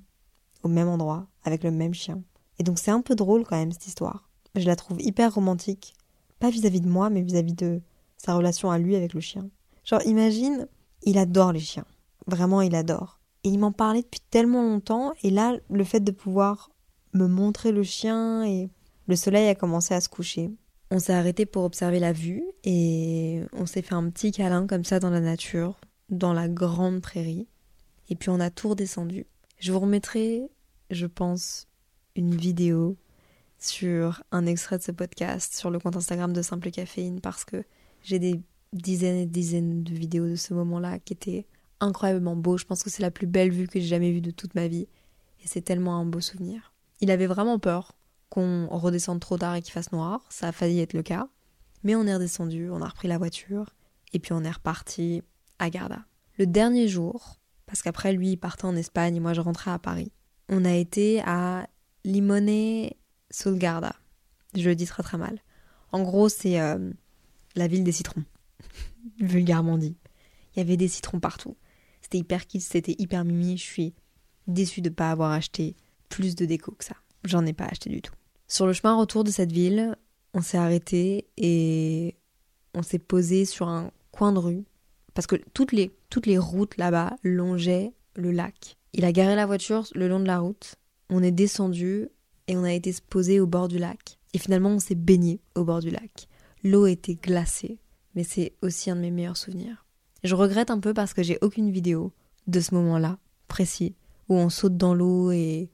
[0.64, 2.22] au même endroit, avec le même chien.
[2.60, 4.30] Et donc c'est un peu drôle quand même cette histoire.
[4.56, 5.94] Je la trouve hyper romantique,
[6.40, 7.82] pas vis-à-vis de moi, mais vis à -vis de
[8.18, 9.50] sa relation à lui avec le chien.
[9.86, 10.68] Genre, imagine,
[11.04, 11.86] il adore les chiens.
[12.26, 13.17] Vraiment, il adore.
[13.48, 16.70] Et il m'en parlait depuis tellement longtemps, et là, le fait de pouvoir
[17.14, 18.70] me montrer le chien, et
[19.08, 20.52] le soleil a commencé à se coucher.
[20.92, 24.84] On s'est arrêté pour observer la vue, et on s'est fait un petit câlin comme
[24.84, 25.80] ça dans la nature,
[26.10, 27.48] dans la grande prairie.
[28.10, 29.26] Et puis on a tout redescendu.
[29.60, 30.50] Je vous remettrai,
[30.90, 31.70] je pense,
[32.18, 32.98] une vidéo
[33.60, 37.64] sur un extrait de ce podcast sur le compte Instagram de Simple Caféine parce que
[38.04, 38.42] j'ai des
[38.74, 41.48] dizaines et dizaines de vidéos de ce moment-là qui étaient
[41.80, 42.58] incroyablement beaux.
[42.58, 44.68] Je pense que c'est la plus belle vue que j'ai jamais vue de toute ma
[44.68, 44.88] vie.
[45.44, 46.74] Et c'est tellement un beau souvenir.
[47.00, 47.98] Il avait vraiment peur
[48.30, 50.26] qu'on redescende trop tard et qu'il fasse noir.
[50.30, 51.28] Ça a failli être le cas.
[51.84, 53.76] Mais on est redescendu, on a repris la voiture.
[54.14, 55.22] Et puis on est reparti
[55.60, 56.06] à Garda.
[56.38, 59.80] Le dernier jour, parce qu'après lui il partait en Espagne et moi je rentrais à
[59.80, 60.12] Paris,
[60.50, 61.68] on a été à
[62.04, 62.90] Limone
[63.32, 63.96] sul Garda.
[64.56, 65.42] Je le dis très très mal.
[65.92, 66.92] En gros, c'est euh,
[67.56, 68.24] la ville des citrons,
[69.20, 69.98] vulgairement dit.
[70.56, 71.56] Il y avait des citrons partout.
[72.08, 73.58] C'était hyper kitsch, c'était hyper mimi.
[73.58, 73.94] Je suis
[74.48, 75.76] déçue de ne pas avoir acheté
[76.08, 76.96] plus de déco que ça.
[77.26, 78.14] J'en ai pas acheté du tout.
[78.48, 79.94] Sur le chemin retour de cette ville,
[80.34, 82.16] on s'est arrêté et
[82.74, 84.64] on s'est posé sur un coin de rue
[85.16, 88.78] parce que toutes les, toutes les routes là-bas longeaient le lac.
[88.94, 90.76] Il a garé la voiture le long de la route.
[91.10, 92.08] On est descendu
[92.48, 94.18] et on a été se poser au bord du lac.
[94.34, 96.30] Et finalement, on s'est baigné au bord du lac.
[96.64, 97.80] L'eau était glacée,
[98.16, 99.87] mais c'est aussi un de mes meilleurs souvenirs.
[100.28, 102.12] Je regrette un peu parce que j'ai aucune vidéo
[102.48, 103.96] de ce moment-là, précis,
[104.28, 105.70] où on saute dans l'eau et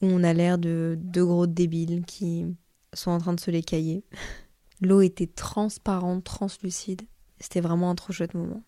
[0.00, 2.46] où on a l'air de deux gros débiles qui
[2.92, 4.04] sont en train de se les cailler.
[4.80, 7.02] L'eau était transparente, translucide.
[7.40, 8.62] C'était vraiment un trop chouette moment.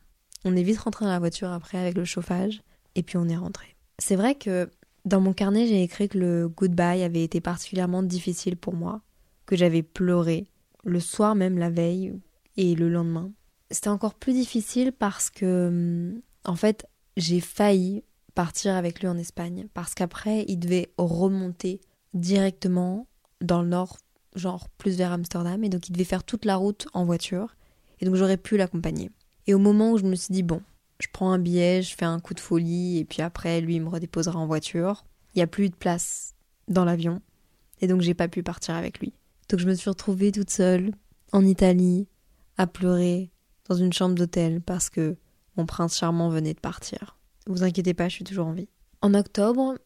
[0.44, 2.62] On est vite rentré dans la voiture après avec le chauffage
[2.96, 3.76] et puis on est rentré.
[3.98, 4.68] C'est vrai que
[5.04, 9.02] dans mon carnet, j'ai écrit que le goodbye avait été particulièrement difficile pour moi,
[9.46, 10.48] que j'avais pleuré,
[10.84, 12.12] le soir même, la veille
[12.56, 13.30] et le lendemain.
[13.70, 18.04] C'était encore plus difficile parce que, hum, en fait, j'ai failli
[18.34, 21.80] partir avec lui en Espagne parce qu'après, il devait remonter
[22.14, 23.06] directement
[23.40, 23.98] dans le nord,
[24.34, 27.56] genre plus vers Amsterdam, et donc il devait faire toute la route en voiture,
[28.00, 29.10] et donc j'aurais pu l'accompagner.
[29.46, 30.62] Et au moment où je me suis dit, bon,
[31.00, 33.82] je prends un billet, je fais un coup de folie, et puis après, lui, il
[33.82, 35.04] me redéposera en voiture,
[35.34, 36.34] il n'y a plus de place
[36.68, 37.20] dans l'avion,
[37.80, 39.12] et donc j'ai pas pu partir avec lui.
[39.48, 40.92] Donc je me suis retrouvée toute seule
[41.32, 42.06] en Italie
[42.56, 43.30] à pleurer
[43.68, 45.16] dans une chambre d'hôtel parce que
[45.56, 47.18] mon prince charmant venait de partir.
[47.46, 48.68] Vous inquiétez pas, je suis toujours en vie.
[49.00, 49.78] En octobre,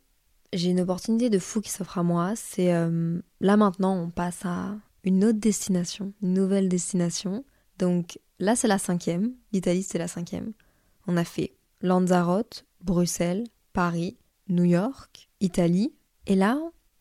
[0.52, 2.32] j'ai une opportunité de fou qui s'offre à moi.
[2.36, 7.44] C'est euh, là maintenant, on passe à une autre destination, une nouvelle destination.
[7.78, 9.32] Donc là, c'est la cinquième.
[9.52, 10.52] L'Italie, c'est la cinquième.
[11.06, 14.16] On a fait Lanzarote, Bruxelles, Paris,
[14.48, 15.94] New York, Italie.
[16.26, 16.58] Et là,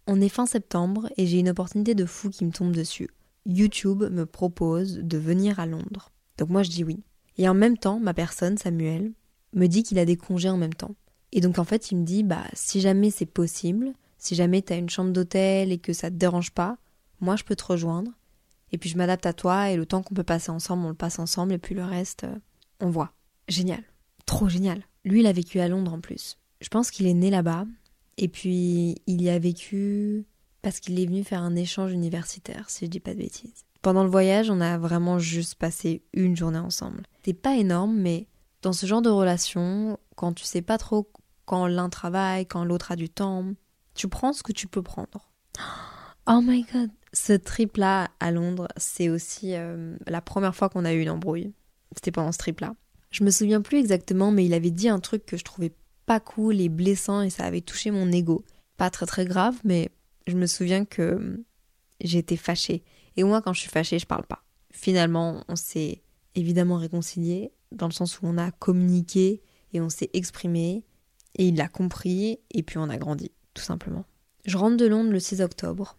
[0.08, 3.10] on est fin septembre et j'ai une opportunité de fou qui me tombe dessus.
[3.46, 6.12] YouTube me propose de venir à Londres.
[6.42, 7.04] Donc moi je dis oui.
[7.38, 9.12] Et en même temps, ma personne, Samuel,
[9.54, 10.96] me dit qu'il a des congés en même temps.
[11.32, 14.80] Et donc en fait, il me dit, bah si jamais c'est possible, si jamais t'as
[14.80, 16.80] une chambre d'hôtel et que ça te dérange pas,
[17.20, 18.12] moi je peux te rejoindre.
[18.72, 20.96] Et puis je m'adapte à toi et le temps qu'on peut passer ensemble, on le
[20.96, 22.36] passe ensemble et puis le reste, euh,
[22.80, 23.14] on voit.
[23.48, 23.84] Génial.
[24.26, 24.82] Trop génial.
[25.06, 26.40] Lui, il a vécu à Londres en plus.
[26.60, 27.68] Je pense qu'il est né là-bas
[28.18, 30.26] et puis il y a vécu
[30.64, 33.64] parce qu'il est venu faire un échange universitaire, si je dis pas de bêtises.
[33.82, 37.04] Pendant le voyage, on a vraiment juste passé une journée ensemble.
[37.26, 38.28] C'est pas énorme, mais
[38.62, 41.10] dans ce genre de relation, quand tu sais pas trop
[41.46, 43.46] quand l'un travaille, quand l'autre a du temps,
[43.96, 45.32] tu prends ce que tu peux prendre.
[46.28, 50.94] Oh my god, ce trip-là à Londres, c'est aussi euh, la première fois qu'on a
[50.94, 51.52] eu une embrouille.
[51.96, 52.76] C'était pendant ce trip-là.
[53.10, 55.74] Je me souviens plus exactement, mais il avait dit un truc que je trouvais
[56.06, 58.46] pas cool et blessant et ça avait touché mon ego.
[58.78, 59.90] Pas très très grave, mais
[60.28, 61.44] je me souviens que
[62.00, 62.84] j'étais fâchée.
[63.18, 64.44] Et moi, quand je suis fâchée, je parle pas.
[64.72, 66.02] Finalement, on s'est
[66.36, 69.42] évidemment réconcilié, dans le sens où on a communiqué
[69.74, 70.84] et on s'est exprimé,
[71.36, 74.06] et il l'a compris, et puis on a grandi, tout simplement.
[74.46, 75.98] Je rentre de Londres le 6 octobre,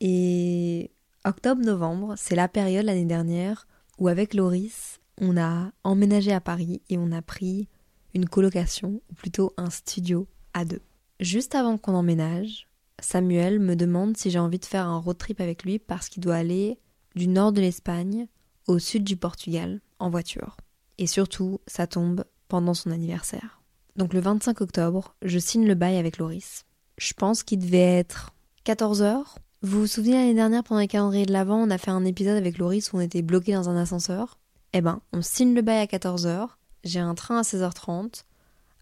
[0.00, 0.90] et
[1.24, 3.66] octobre-novembre, c'est la période l'année dernière
[3.98, 7.68] où avec Loris, on a emménagé à Paris et on a pris
[8.14, 10.82] une colocation, ou plutôt un studio à deux.
[11.20, 12.68] Juste avant qu'on emménage,
[13.02, 16.22] Samuel me demande si j'ai envie de faire un road trip avec lui parce qu'il
[16.22, 16.78] doit aller
[17.14, 18.26] du nord de l'Espagne
[18.66, 20.56] au sud du Portugal en voiture.
[20.98, 23.62] Et surtout, ça tombe pendant son anniversaire.
[23.96, 26.64] Donc le 25 octobre, je signe le bail avec Loris.
[26.96, 28.30] Je pense qu'il devait être
[28.64, 29.24] 14h.
[29.62, 32.36] Vous vous souvenez l'année dernière pendant les calendriers de l'Avent, on a fait un épisode
[32.36, 34.38] avec Loris où on était bloqué dans un ascenseur
[34.72, 36.48] Eh ben, on signe le bail à 14h,
[36.84, 38.24] j'ai un train à 16h30,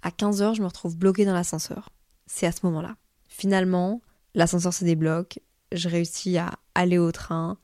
[0.02, 1.90] à 15h je me retrouve bloqué dans l'ascenseur.
[2.26, 2.96] C'est à ce moment-là.
[3.28, 4.00] Finalement,
[4.34, 5.40] l'ascenseur se débloque,
[5.72, 7.58] je réussis à aller au train,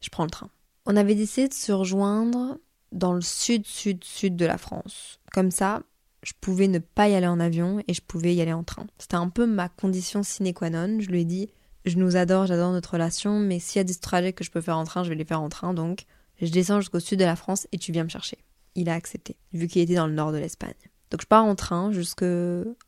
[0.00, 0.50] je prends le train.
[0.86, 2.58] On avait décidé de se rejoindre
[2.90, 5.20] dans le sud, sud, sud de la France.
[5.32, 5.82] Comme ça,
[6.22, 8.86] je pouvais ne pas y aller en avion et je pouvais y aller en train.
[8.98, 11.00] C'était un peu ma condition sine qua non.
[11.00, 11.50] Je lui ai dit,
[11.84, 14.60] je nous adore, j'adore notre relation, mais s'il y a des trajets que je peux
[14.60, 15.74] faire en train, je vais les faire en train.
[15.74, 16.04] Donc,
[16.40, 18.38] je descends jusqu'au sud de la France et tu viens me chercher.
[18.74, 20.74] Il a accepté, vu qu'il était dans le nord de l'Espagne.
[21.10, 22.24] Donc, je pars en train jusque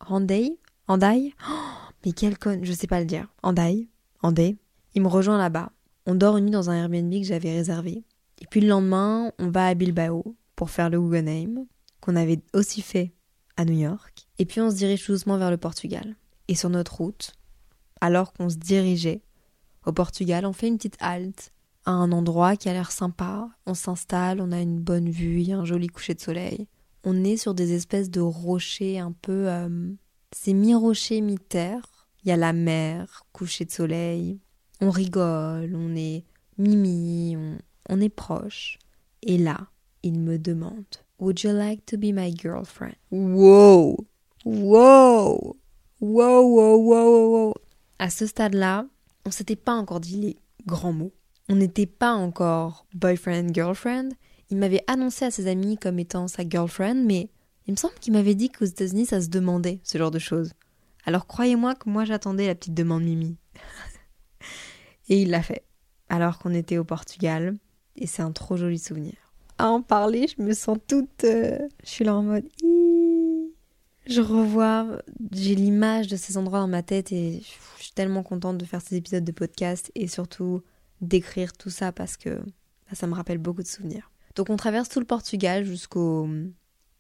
[0.01, 0.59] Hendaye.
[0.87, 3.29] Hendaye oh mais quel con, je sais pas le dire.
[3.43, 3.89] Hendaye.
[4.23, 4.57] Hendaye.
[4.95, 5.73] Il me rejoint là-bas.
[6.07, 8.05] On dort une nuit dans un Airbnb que j'avais réservé.
[8.41, 11.67] Et puis le lendemain, on va à Bilbao pour faire le Guggenheim,
[12.01, 13.13] qu'on avait aussi fait
[13.57, 14.27] à New York.
[14.39, 16.17] Et puis on se dirige doucement vers le Portugal.
[16.49, 17.33] Et sur notre route,
[18.01, 19.23] alors qu'on se dirigeait
[19.87, 21.53] au Portugal, on fait une petite halte
[21.87, 23.49] à un endroit qui a l'air sympa.
[23.67, 26.67] On s'installe, on a une bonne vue, il y a un joli coucher de soleil.
[27.05, 29.49] On est sur des espèces de rochers un peu...
[29.49, 29.93] Euh,
[30.35, 31.94] c'est mi-rocher, mi-terre.
[32.25, 34.39] Il y a la mer, coucher de soleil.
[34.81, 36.25] On rigole, on est
[36.57, 37.37] mimi,
[37.89, 38.79] on, est proche.
[39.23, 39.69] Et là,
[40.03, 40.85] il me demande
[41.19, 42.97] Would you like to be my girlfriend?
[43.11, 44.07] Wow!
[44.45, 45.57] Wow!
[46.01, 47.55] Wow, wow, wow, wow,
[47.99, 48.87] À ce stade-là,
[49.27, 51.13] on s'était pas encore dit les grands mots.
[51.49, 54.11] On n'était pas encore boyfriend, girlfriend.
[54.51, 57.29] Il m'avait annoncé à ses amis comme étant sa girlfriend, mais
[57.67, 60.53] il me semble qu'il m'avait dit qu'aux États-Unis, ça se demandait, ce genre de choses.
[61.07, 63.37] Alors croyez-moi que moi j'attendais la petite demande Mimi.
[65.09, 65.65] Et il l'a fait.
[66.09, 67.57] Alors qu'on était au Portugal,
[67.97, 69.15] et c'est un trop joli souvenir.
[69.59, 71.25] À en parler, je me sens toute.
[71.25, 72.45] Euh, je suis là en mode.
[74.07, 75.01] Je revois,
[75.33, 77.41] j'ai l'image de ces endroits dans ma tête et
[77.79, 80.63] je suis tellement contente de faire ces épisodes de podcast et surtout
[81.01, 84.11] d'écrire tout ça parce que bah, ça me rappelle beaucoup de souvenirs.
[84.35, 86.53] Donc on traverse tout le Portugal jusqu'au hum,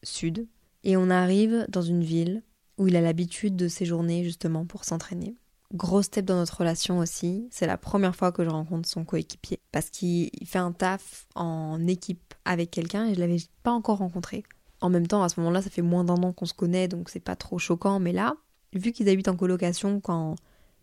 [0.02, 0.46] sud
[0.82, 2.42] et on arrive dans une ville
[2.78, 5.36] où il a l'habitude de séjourner justement pour s'entraîner.
[5.72, 9.58] Gros step dans notre relation aussi, c'est la première fois que je rencontre son coéquipier
[9.72, 14.44] parce qu'il fait un taf en équipe avec quelqu'un et je l'avais pas encore rencontré.
[14.80, 17.08] En même temps, à ce moment-là, ça fait moins d'un an qu'on se connaît donc
[17.08, 18.34] c'est pas trop choquant, mais là,
[18.72, 20.36] vu qu'ils habitent en colocation quand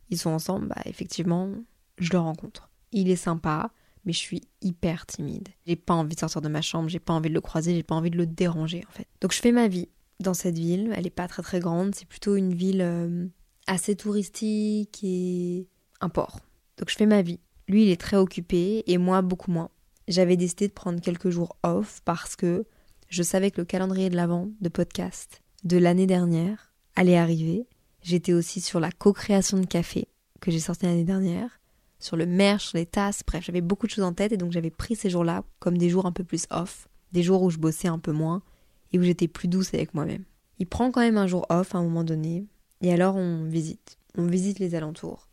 [0.09, 1.49] ils sont ensemble, bah effectivement,
[1.97, 2.69] je le rencontre.
[2.91, 3.71] Il est sympa,
[4.03, 5.49] mais je suis hyper timide.
[5.65, 7.83] J'ai pas envie de sortir de ma chambre, j'ai pas envie de le croiser, j'ai
[7.83, 9.07] pas envie de le déranger en fait.
[9.21, 9.87] Donc je fais ma vie
[10.21, 13.27] dans cette ville, elle est pas très très grande, c'est plutôt une ville euh,
[13.67, 15.67] assez touristique et
[15.99, 16.39] un port.
[16.77, 17.39] Donc je fais ma vie.
[17.67, 19.69] Lui, il est très occupé et moi beaucoup moins.
[20.07, 22.65] J'avais décidé de prendre quelques jours off parce que
[23.07, 27.67] je savais que le calendrier de l'avant de podcast de l'année dernière allait arriver.
[28.01, 30.07] J'étais aussi sur la co-création de café
[30.39, 31.59] que j'ai sorti l'année dernière,
[31.99, 34.51] sur le merch, sur les tasses, bref, j'avais beaucoup de choses en tête et donc
[34.51, 37.59] j'avais pris ces jours-là comme des jours un peu plus off, des jours où je
[37.59, 38.41] bossais un peu moins
[38.91, 40.23] et où j'étais plus douce avec moi-même.
[40.59, 42.45] Il prend quand même un jour off à un moment donné
[42.81, 43.97] et alors on visite.
[44.17, 45.27] On visite les alentours.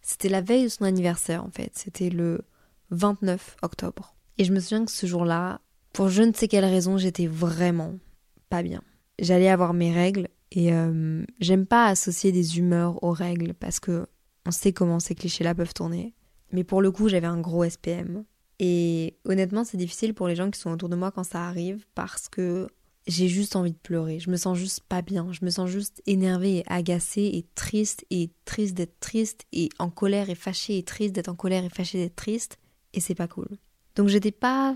[0.00, 1.70] C'était la veille de son anniversaire en fait.
[1.74, 2.42] C'était le
[2.90, 4.14] 29 octobre.
[4.38, 5.60] Et je me souviens que ce jour-là,
[5.92, 7.94] Pour je ne sais quelle raison, j'étais vraiment
[8.48, 8.82] pas bien.
[9.18, 14.06] J'allais avoir mes règles et euh, j'aime pas associer des humeurs aux règles parce que
[14.46, 16.14] on sait comment ces clichés-là peuvent tourner.
[16.50, 18.24] Mais pour le coup, j'avais un gros SPM.
[18.58, 21.86] Et honnêtement, c'est difficile pour les gens qui sont autour de moi quand ça arrive
[21.94, 22.68] parce que
[23.06, 24.20] j'ai juste envie de pleurer.
[24.20, 25.32] Je me sens juste pas bien.
[25.32, 29.90] Je me sens juste énervée et agacée et triste et triste d'être triste et en
[29.90, 32.58] colère et fâchée et triste d'être en colère et fâchée d'être triste.
[32.94, 33.48] Et c'est pas cool.
[33.96, 34.74] Donc j'étais pas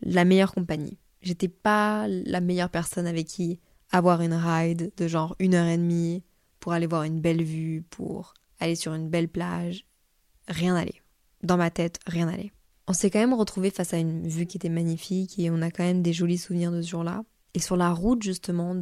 [0.00, 0.98] la meilleure compagnie.
[1.22, 3.58] J'étais pas la meilleure personne avec qui
[3.90, 6.22] avoir une ride de genre une heure et demie
[6.60, 9.86] pour aller voir une belle vue, pour aller sur une belle plage.
[10.48, 11.02] Rien n'allait.
[11.42, 12.52] Dans ma tête, rien n'allait.
[12.88, 15.70] On s'est quand même retrouvé face à une vue qui était magnifique et on a
[15.70, 17.24] quand même des jolis souvenirs de ce jour-là.
[17.56, 18.76] Et sur la route justement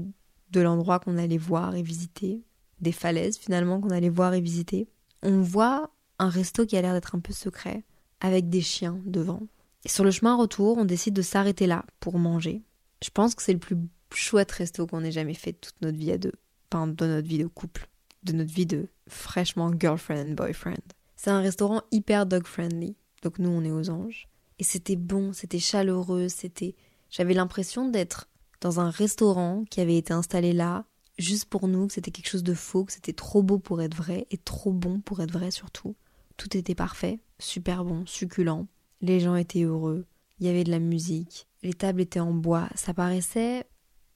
[0.50, 2.42] de l'endroit qu'on allait voir et visiter,
[2.80, 4.88] des falaises finalement qu'on allait voir et visiter,
[5.22, 7.84] on voit un resto qui a l'air d'être un peu secret,
[8.20, 9.46] avec des chiens devant.
[9.84, 12.62] Et sur le chemin retour, on décide de s'arrêter là pour manger.
[13.00, 13.76] Je pense que c'est le plus
[14.12, 16.34] chouette resto qu'on ait jamais fait de toute notre vie à deux.
[16.72, 17.88] Enfin, de notre vie de couple.
[18.24, 20.82] De notre vie de fraîchement girlfriend and boyfriend.
[21.14, 22.96] C'est un restaurant hyper dog friendly.
[23.22, 24.26] Donc nous, on est aux anges.
[24.58, 26.74] Et c'était bon, c'était chaleureux, c'était.
[27.08, 28.26] J'avais l'impression d'être
[28.64, 30.86] dans un restaurant qui avait été installé là,
[31.18, 33.94] juste pour nous, que c'était quelque chose de faux, que c'était trop beau pour être
[33.94, 35.94] vrai, et trop bon pour être vrai surtout.
[36.38, 38.66] Tout était parfait, super bon, succulent.
[39.02, 40.06] Les gens étaient heureux,
[40.40, 43.66] il y avait de la musique, les tables étaient en bois, ça paraissait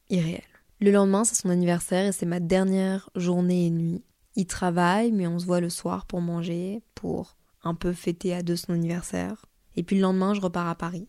[0.09, 0.41] irréel.
[0.81, 4.03] Le lendemain, c'est son anniversaire et c'est ma dernière journée et nuit.
[4.35, 8.43] Il travaille, mais on se voit le soir pour manger, pour un peu fêter à
[8.43, 9.45] deux son anniversaire.
[9.77, 11.07] Et puis le lendemain, je repars à Paris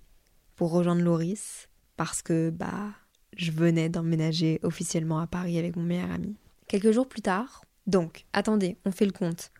[0.57, 2.91] pour rejoindre Loris parce que bah
[3.39, 6.35] je venais d'emménager officiellement à Paris avec mon meilleur ami.
[6.67, 9.51] Quelques jours plus tard, donc, attendez, on fait le compte.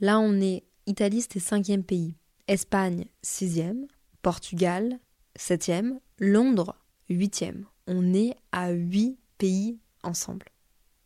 [0.00, 2.16] Là, on est Italie, c'était cinquième pays.
[2.48, 3.86] Espagne, sixième.
[4.22, 4.98] Portugal,
[5.36, 6.00] septième.
[6.18, 6.76] Londres,
[7.08, 7.64] huitième.
[7.86, 10.46] On est à huit pays ensemble.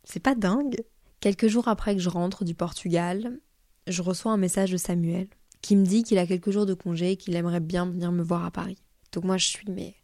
[0.03, 0.83] C'est pas dingue?
[1.19, 3.39] Quelques jours après que je rentre du Portugal,
[3.87, 5.27] je reçois un message de Samuel
[5.61, 8.23] qui me dit qu'il a quelques jours de congé et qu'il aimerait bien venir me
[8.23, 8.77] voir à Paris.
[9.11, 9.95] Donc moi je suis mais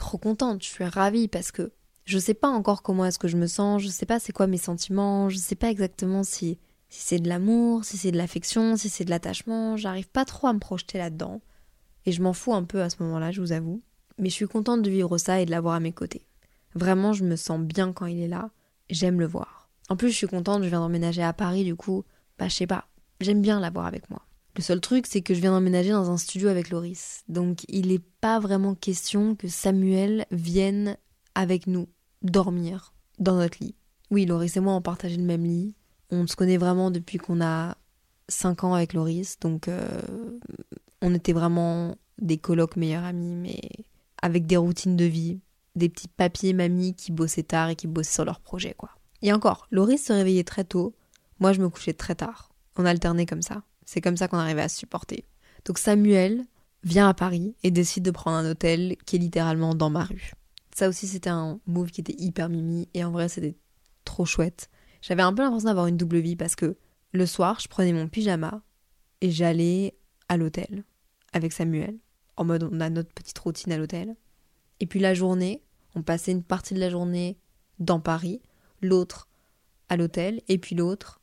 [0.00, 1.72] trop contente, je suis ravie parce que
[2.04, 4.46] je sais pas encore comment est-ce que je me sens, je sais pas c'est quoi
[4.48, 6.58] mes sentiments, je sais pas exactement si,
[6.88, 10.48] si c'est de l'amour, si c'est de l'affection, si c'est de l'attachement, j'arrive pas trop
[10.48, 11.40] à me projeter là-dedans.
[12.06, 13.82] Et je m'en fous un peu à ce moment-là, je vous avoue.
[14.18, 16.26] Mais je suis contente de vivre ça et de l'avoir à mes côtés.
[16.74, 18.50] Vraiment, je me sens bien quand il est là,
[18.88, 19.68] j'aime le voir.
[19.88, 22.04] En plus, je suis contente, je viens d'emménager à Paris, du coup,
[22.38, 22.86] bah je sais pas,
[23.20, 24.22] j'aime bien l'avoir avec moi.
[24.60, 27.24] Le seul truc, c'est que je viens d'emménager dans un studio avec Loris.
[27.28, 30.98] Donc il n'est pas vraiment question que Samuel vienne
[31.34, 31.88] avec nous
[32.20, 33.74] dormir dans notre lit.
[34.10, 35.74] Oui, Loris et moi, on partageait le même lit.
[36.10, 37.78] On se connaît vraiment depuis qu'on a
[38.28, 39.38] 5 ans avec Loris.
[39.40, 40.02] Donc euh,
[41.00, 43.62] on était vraiment des colocs meilleurs amis, mais
[44.20, 45.40] avec des routines de vie.
[45.74, 48.90] Des petits papiers mamies qui bossaient tard et qui bossaient sur leurs projets, quoi.
[49.22, 50.94] Et encore, Loris se réveillait très tôt.
[51.38, 52.50] Moi, je me couchais très tard.
[52.76, 53.62] On alternait comme ça.
[53.92, 55.24] C'est comme ça qu'on arrivait à se supporter.
[55.64, 56.44] Donc Samuel
[56.84, 60.30] vient à Paris et décide de prendre un hôtel qui est littéralement dans ma rue.
[60.72, 63.56] Ça aussi, c'était un move qui était hyper mimi et en vrai, c'était
[64.04, 64.70] trop chouette.
[65.02, 66.76] J'avais un peu l'impression d'avoir une double vie parce que
[67.10, 68.62] le soir, je prenais mon pyjama
[69.22, 69.96] et j'allais
[70.28, 70.84] à l'hôtel
[71.32, 71.98] avec Samuel.
[72.36, 74.14] En mode, on a notre petite routine à l'hôtel.
[74.78, 75.64] Et puis la journée,
[75.96, 77.40] on passait une partie de la journée
[77.80, 78.40] dans Paris,
[78.82, 79.28] l'autre
[79.88, 81.18] à l'hôtel et puis l'autre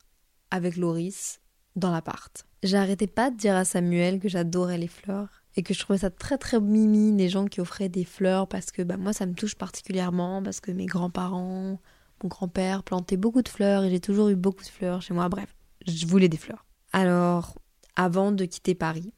[0.50, 1.40] avec Loris
[1.78, 2.46] dans l'appart.
[2.62, 6.10] J'arrêtais pas de dire à Samuel que j'adorais les fleurs et que je trouvais ça
[6.10, 9.34] très très mimi les gens qui offraient des fleurs parce que bah, moi ça me
[9.34, 11.80] touche particulièrement parce que mes grands-parents,
[12.22, 15.28] mon grand-père plantaient beaucoup de fleurs et j'ai toujours eu beaucoup de fleurs chez moi.
[15.28, 15.54] Bref,
[15.86, 16.64] je voulais des fleurs.
[16.92, 17.56] Alors,
[17.96, 19.12] avant de quitter Paris,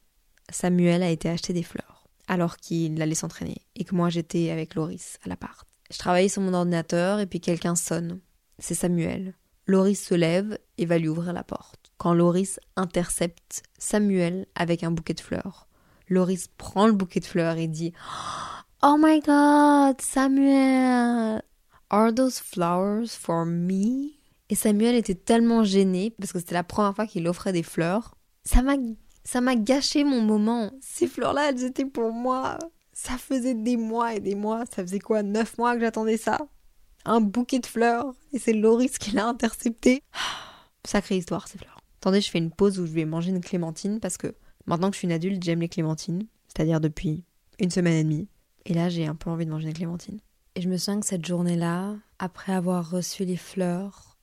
[0.49, 4.75] Samuel a été acheter des fleurs alors qu'il allait s'entraîner et que moi j'étais avec
[4.75, 5.67] Loris à l'appart.
[5.91, 8.21] Je travaillais sur mon ordinateur et puis quelqu'un sonne.
[8.59, 9.33] C'est Samuel.
[9.67, 14.89] Loris se lève et va lui ouvrir la porte quand Loris intercepte Samuel avec un
[14.89, 15.67] bouquet de fleurs.
[16.09, 17.93] Loris prend le bouquet de fleurs et dit
[18.81, 21.43] Oh my god, Samuel,
[21.91, 24.13] are those flowers for me?
[24.49, 28.15] Et Samuel était tellement gêné parce que c'était la première fois qu'il offrait des fleurs.
[28.45, 28.77] Ça m'a
[29.23, 30.71] ça m'a gâché mon moment.
[30.81, 32.57] Ces fleurs-là, elles étaient pour moi.
[32.93, 34.63] Ça faisait des mois et des mois.
[34.75, 36.39] Ça faisait quoi, neuf mois que j'attendais ça?
[37.05, 38.11] Un bouquet de fleurs.
[38.33, 40.01] Et c'est Loris qui l'a intercepté.
[40.83, 41.80] Sacrée histoire, ces fleurs.
[42.01, 44.33] Attendez, je fais une pause où je vais manger une clémentine parce que
[44.65, 47.23] maintenant que je suis une adulte, j'aime les clémentines, c'est-à-dire depuis
[47.59, 48.27] une semaine et demie.
[48.65, 50.19] Et là, j'ai un peu envie de manger une clémentine.
[50.55, 54.17] Et je me sens que cette journée-là, après avoir reçu les fleurs,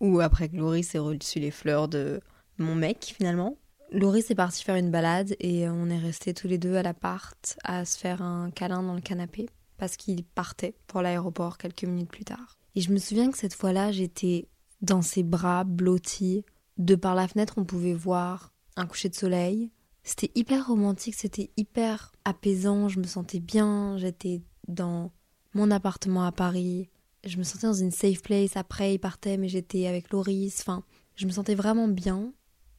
[0.00, 2.20] ou après que Loris ait reçu les fleurs de
[2.58, 3.56] mon mec finalement,
[3.92, 7.56] Loris est parti faire une balade et on est restés tous les deux à l'appart
[7.62, 12.10] à se faire un câlin dans le canapé parce qu'il partait pour l'aéroport quelques minutes
[12.10, 12.58] plus tard.
[12.74, 14.48] Et je me souviens que cette fois-là, j'étais
[14.80, 16.44] dans ses bras blottis.
[16.78, 19.70] De par la fenêtre, on pouvait voir un coucher de soleil.
[20.04, 25.12] C'était hyper romantique, c'était hyper apaisant, je me sentais bien, j'étais dans
[25.54, 26.88] mon appartement à Paris.
[27.24, 28.56] Je me sentais dans une safe place.
[28.56, 30.60] Après, il partait, mais j'étais avec Loris.
[30.60, 30.82] Enfin,
[31.14, 32.32] je me sentais vraiment bien.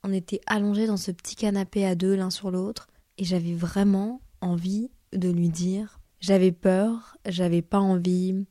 [0.03, 4.21] On était allongés dans ce petit canapé à deux l'un sur l'autre et j'avais vraiment
[4.41, 6.01] envie de lui dire.
[6.19, 8.45] J'avais peur, j'avais pas envie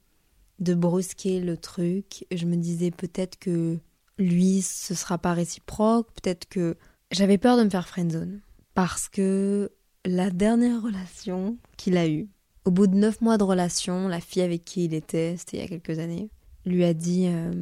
[0.61, 2.27] de brusquer le truc.
[2.31, 3.79] Je me disais peut-être que
[4.19, 6.77] lui, ce sera pas réciproque, peut-être que
[7.11, 8.41] j'avais peur de me faire friendzone
[8.75, 9.71] parce que
[10.05, 12.29] la dernière relation qu'il a eue,
[12.65, 15.61] au bout de neuf mois de relation, la fille avec qui il était, c'était il
[15.61, 16.31] y a quelques années,
[16.65, 17.53] lui a dit euh,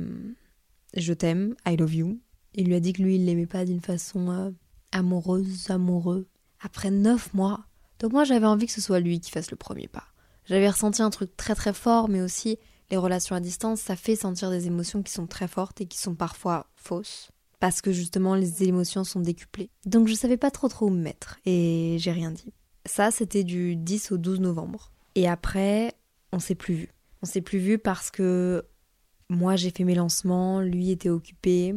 [0.97, 2.21] Je t'aime, I love you.
[2.55, 4.51] Il lui a dit que lui, il l'aimait pas d'une façon euh,
[4.93, 6.27] amoureuse, amoureux.
[6.61, 7.65] Après neuf mois.
[8.01, 10.05] Donc moi, j'avais envie que ce soit lui qui fasse le premier pas.
[10.45, 12.59] J'avais ressenti un truc très très fort, mais aussi
[12.91, 15.99] les relations à distance, ça fait sentir des émotions qui sont très fortes et qui
[15.99, 17.31] sont parfois fausses.
[17.61, 19.71] Parce que justement, les émotions sont décuplées.
[19.85, 22.53] Donc je savais pas trop trop où me mettre et j'ai rien dit.
[22.87, 24.93] Ça, c'était du 10 au 12 novembre.
[25.15, 25.95] Et après,
[26.33, 26.89] on s'est plus vu.
[27.23, 28.65] On s'est plus vu parce que
[29.29, 31.75] moi j'ai fait mes lancements, lui était occupé.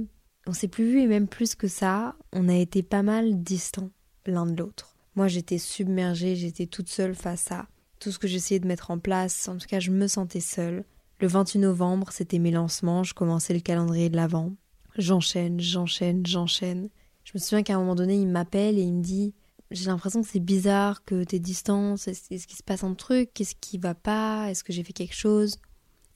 [0.47, 3.91] On s'est plus vu et même plus que ça, on a été pas mal distants
[4.26, 4.95] l'un de l'autre.
[5.15, 7.67] Moi j'étais submergée, j'étais toute seule face à
[7.99, 9.47] tout ce que j'essayais de mettre en place.
[9.47, 10.84] En tout cas, je me sentais seule.
[11.24, 14.52] Le 28 novembre, c'était mes lancements, je commençais le calendrier de l'avant.
[14.98, 16.90] J'enchaîne, j'enchaîne, j'enchaîne.
[17.24, 19.34] Je me souviens qu'à un moment donné, il m'appelle et il me dit
[19.72, 23.56] J'ai l'impression que c'est bizarre, que t'es distance, est-ce qu'il se passe un truc Qu'est-ce
[23.56, 25.60] qui va pas Est-ce que j'ai fait quelque chose?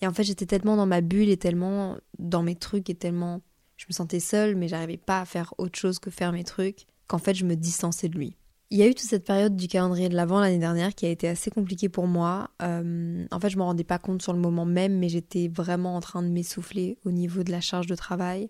[0.01, 3.39] Et en fait, j'étais tellement dans ma bulle et tellement dans mes trucs et tellement
[3.77, 6.85] je me sentais seule, mais j'arrivais pas à faire autre chose que faire mes trucs,
[7.07, 8.35] qu'en fait je me distançais de lui.
[8.69, 11.09] Il y a eu toute cette période du calendrier de l'Avent l'année dernière qui a
[11.09, 12.49] été assez compliquée pour moi.
[12.61, 15.95] Euh, en fait, je me rendais pas compte sur le moment même, mais j'étais vraiment
[15.95, 18.49] en train de m'essouffler au niveau de la charge de travail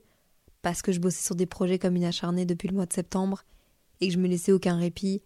[0.64, 3.44] parce que je bossais sur des projets comme une acharnée depuis le mois de septembre
[4.02, 5.22] et que je me laissais aucun répit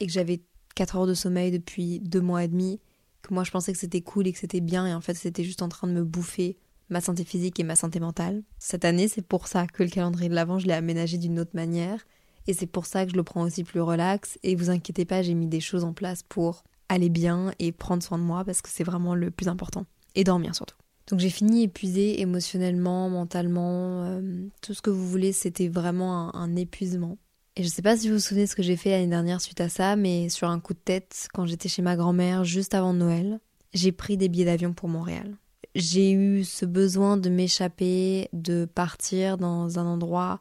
[0.00, 0.40] et que j'avais
[0.74, 2.80] 4 heures de sommeil depuis deux mois et demi,
[3.22, 5.44] que moi je pensais que c'était cool et que c'était bien et en fait c'était
[5.44, 6.56] juste en train de me bouffer
[6.88, 8.42] ma santé physique et ma santé mentale.
[8.58, 11.52] Cette année, c'est pour ça que le calendrier de l'Avent, je l'ai aménagé d'une autre
[11.54, 12.04] manière.
[12.46, 14.38] Et c'est pour ça que je le prends aussi plus relax.
[14.42, 18.02] Et vous inquiétez pas, j'ai mis des choses en place pour aller bien et prendre
[18.02, 19.86] soin de moi parce que c'est vraiment le plus important.
[20.14, 20.76] Et dormir surtout.
[21.08, 26.40] Donc j'ai fini épuisée émotionnellement, mentalement, euh, tout ce que vous voulez, c'était vraiment un,
[26.40, 27.18] un, épuisement.
[27.56, 29.60] Et je sais pas si vous vous souvenez ce que j'ai fait l'année dernière suite
[29.60, 32.94] à ça, mais sur un coup de tête, quand j'étais chez ma grand-mère juste avant
[32.94, 33.40] Noël,
[33.74, 35.36] j'ai pris des billets d'avion pour Montréal
[35.74, 40.40] j'ai eu ce besoin de m'échapper, de partir dans un endroit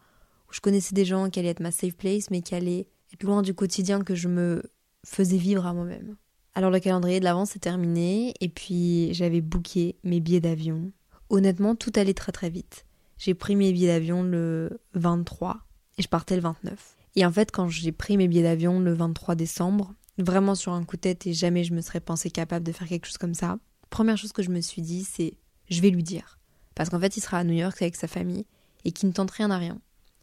[0.49, 3.23] où je connaissais des gens qui allaient être ma safe place, mais qui allaient être
[3.23, 4.63] loin du quotidien que je me
[5.05, 6.15] faisais vivre à moi-même.
[6.55, 10.91] Alors le calendrier de l'avance s'est terminé, et puis j'avais booké mes billets d'avion.
[11.29, 12.85] Honnêtement, tout allait très très vite.
[13.17, 15.57] J'ai pris mes billets d'avion le 23
[15.97, 16.97] et je partais le 29.
[17.15, 20.83] Et en fait, quand j'ai pris mes billets d'avion le 23 décembre, vraiment sur un
[20.83, 23.33] coup de tête et jamais je me serais pensé capable de faire quelque chose comme
[23.33, 23.57] ça,
[23.89, 25.33] première chose que je me suis dit, c'est
[25.69, 26.39] je vais lui dire.
[26.75, 28.45] Parce qu'en fait, il sera à New York avec sa famille
[28.85, 29.79] et qu'il ne tente rien à rien.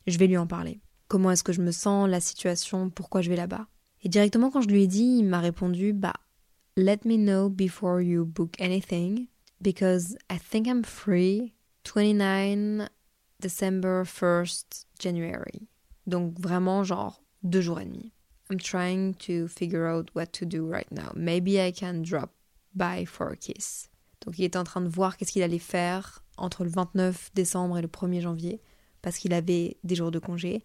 [0.06, 0.80] Je vais lui en parler.
[1.08, 3.66] Comment est-ce que je me sens, la situation, pourquoi je vais là-bas?
[4.02, 6.14] Et directement quand je lui ai dit, il m'a répondu Bah,
[6.76, 9.26] let me know before you book anything,
[9.60, 12.88] because I think I'm free 29
[13.40, 15.68] December 1st January.
[16.06, 18.12] Donc vraiment, genre, deux jours et demi.
[18.50, 21.12] I'm trying to figure out what to do right now.
[21.16, 22.30] Maybe I can drop
[22.74, 23.88] by for a kiss.
[24.24, 27.78] Donc il était en train de voir qu'est-ce qu'il allait faire entre le 29 décembre
[27.78, 28.60] et le 1er janvier
[29.06, 30.64] parce qu'il avait des jours de congé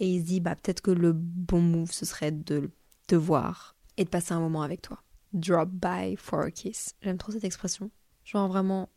[0.00, 2.72] et il se dit bah peut-être que le bon move ce serait de
[3.06, 5.00] te voir et de passer un moment avec toi.
[5.32, 6.96] Drop by for a kiss.
[7.02, 7.92] J'aime trop cette expression.
[8.24, 8.88] Genre vraiment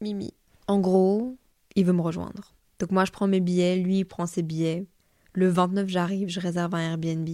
[0.00, 0.32] mimi.
[0.68, 1.36] En gros,
[1.74, 2.54] il veut me rejoindre.
[2.78, 4.86] Donc moi je prends mes billets, lui il prend ses billets.
[5.32, 7.28] Le 29 j'arrive, je réserve un Airbnb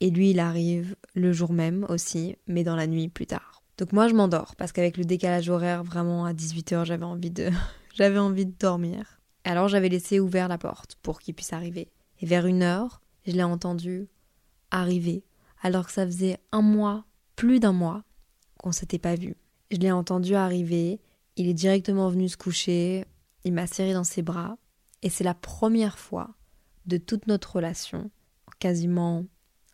[0.00, 3.62] et lui il arrive le jour même aussi, mais dans la nuit plus tard.
[3.78, 7.50] Donc moi je m'endors parce qu'avec le décalage horaire vraiment à 18h j'avais envie de
[7.94, 9.19] j'avais envie de dormir.
[9.44, 11.88] Alors j'avais laissé ouvert la porte pour qu'il puisse arriver.
[12.20, 14.08] Et vers une heure, je l'ai entendu
[14.70, 15.24] arriver
[15.62, 17.04] alors que ça faisait un mois,
[17.36, 18.02] plus d'un mois
[18.58, 19.36] qu'on s'était pas vu.
[19.70, 21.00] Je l'ai entendu arriver,
[21.36, 23.04] il est directement venu se coucher,
[23.44, 24.56] il m'a serré dans ses bras
[25.02, 26.34] et c'est la première fois
[26.86, 28.10] de toute notre relation,
[28.58, 29.24] quasiment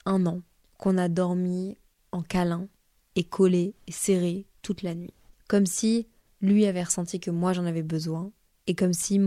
[0.04, 0.42] un an,
[0.78, 1.76] qu'on a dormi
[2.12, 2.68] en câlin
[3.14, 5.14] et collé et serré toute la nuit.
[5.48, 6.06] Comme si
[6.40, 8.30] lui avait ressenti que moi j'en avais besoin
[8.66, 9.20] et comme si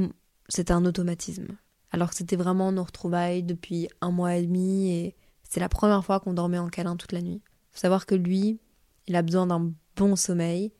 [0.49, 1.47] c'était un automatisme.
[1.91, 6.05] alors que c'était vraiment nos retrouvailles depuis un mois et demi et c'est la première
[6.05, 7.41] fois qu'on dormait en câlin toute la nuit.
[7.71, 8.59] Faut savoir que lui,
[9.07, 10.71] il a besoin d'un bon sommeil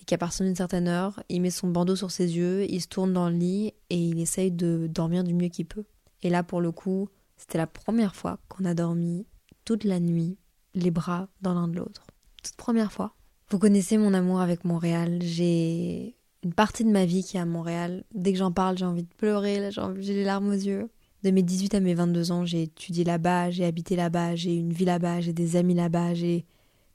[0.00, 2.88] et qu'à partir d'une certaine heure, il met son bandeau sur ses yeux, il se
[2.88, 5.84] tourne dans le lit et il essaye de dormir du mieux qu'il peut.
[6.22, 9.26] Et là, pour le coup, c'était la première fois qu'on a dormi
[9.66, 10.38] toute la nuit,
[10.74, 12.06] les bras dans l'un de l'autre.
[12.42, 13.14] Toute première fois.
[13.50, 15.18] Vous connaissez mon amour avec Montréal.
[15.20, 18.04] J'ai une partie de ma vie qui est à Montréal.
[18.14, 20.90] Dès que j'en parle, j'ai envie de pleurer, j'ai les larmes aux yeux.
[21.22, 24.72] De mes 18 à mes 22 ans, j'ai étudié là-bas, j'ai habité là-bas, j'ai une
[24.72, 26.44] vie là-bas, j'ai des amis là-bas, j'ai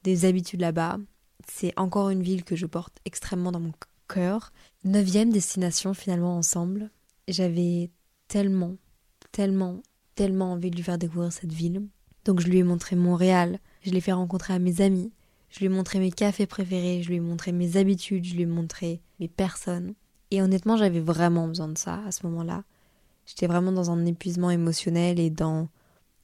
[0.03, 0.99] des habitudes là-bas.
[1.47, 3.73] C'est encore une ville que je porte extrêmement dans mon
[4.07, 4.53] cœur.
[4.83, 6.91] Neuvième destination finalement ensemble.
[7.27, 7.89] J'avais
[8.27, 8.75] tellement,
[9.31, 9.81] tellement,
[10.13, 11.87] tellement envie de lui faire découvrir cette ville.
[12.23, 15.11] Donc je lui ai montré Montréal, je l'ai fait rencontrer à mes amis,
[15.49, 18.43] je lui ai montré mes cafés préférés, je lui ai montré mes habitudes, je lui
[18.43, 19.93] ai montré mes personnes.
[20.31, 22.63] Et honnêtement, j'avais vraiment besoin de ça à ce moment-là.
[23.25, 25.69] J'étais vraiment dans un épuisement émotionnel et dans.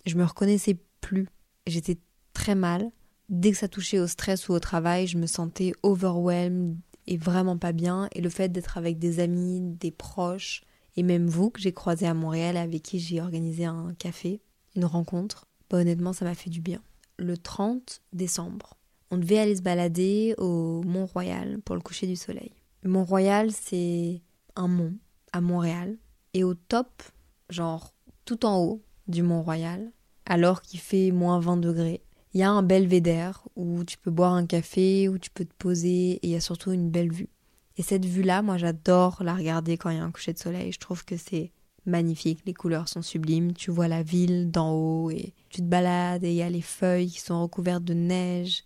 [0.06, 1.28] Je me reconnaissais plus.
[1.68, 1.98] J'étais
[2.34, 2.92] très mal.
[3.30, 6.78] Dès que ça touchait au stress ou au travail, je me sentais overwhelmed
[7.08, 8.08] et vraiment pas bien.
[8.14, 10.62] Et le fait d'être avec des amis, des proches,
[10.96, 14.42] et même vous que j'ai croisé à Montréal avec qui j'ai organisé un café,
[14.76, 16.82] une rencontre, bah honnêtement, ça m'a fait du bien.
[17.18, 18.76] Le 30 décembre,
[19.12, 22.52] on devait aller se balader au Mont-Royal pour le coucher du soleil.
[22.88, 24.22] Mont-Royal, c'est
[24.56, 24.94] un mont
[25.32, 25.98] à Montréal
[26.34, 27.04] et au top,
[27.50, 27.94] genre
[28.26, 29.92] tout en haut du Mont-Royal,
[30.26, 32.02] alors qu'il fait moins 20 degrés,
[32.34, 35.54] il y a un belvédère où tu peux boire un café, où tu peux te
[35.58, 37.30] poser, et il y a surtout une belle vue.
[37.78, 40.72] Et cette vue-là, moi j'adore la regarder quand il y a un coucher de soleil.
[40.72, 41.52] Je trouve que c'est
[41.86, 46.24] magnifique, les couleurs sont sublimes, tu vois la ville d'en haut et tu te balades
[46.24, 48.64] et il y a les feuilles qui sont recouvertes de neige.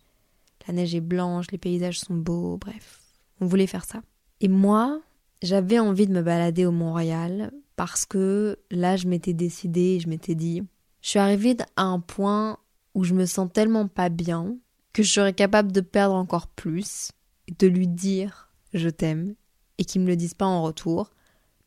[0.67, 2.98] La neige est blanche, les paysages sont beaux, bref.
[3.41, 4.01] On voulait faire ça.
[4.41, 5.01] Et moi,
[5.41, 10.35] j'avais envie de me balader au Mont-Royal parce que là, je m'étais décidée, je m'étais
[10.35, 10.63] dit,
[11.01, 12.57] je suis arrivée à un point
[12.93, 14.57] où je me sens tellement pas bien
[14.93, 17.11] que je serais capable de perdre encore plus,
[17.57, 19.35] de lui dire je t'aime
[19.77, 21.11] et qu'il me le dise pas en retour.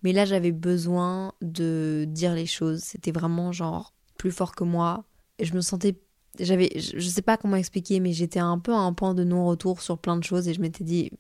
[0.03, 2.81] Mais là, j'avais besoin de dire les choses.
[2.81, 5.05] C'était vraiment genre plus fort que moi.
[5.39, 5.97] Et je me sentais
[6.41, 9.83] j'avais je sais pas comment expliquer mais j'étais un peu à un point de non-retour
[9.83, 11.11] sur plein de choses et je m'étais dit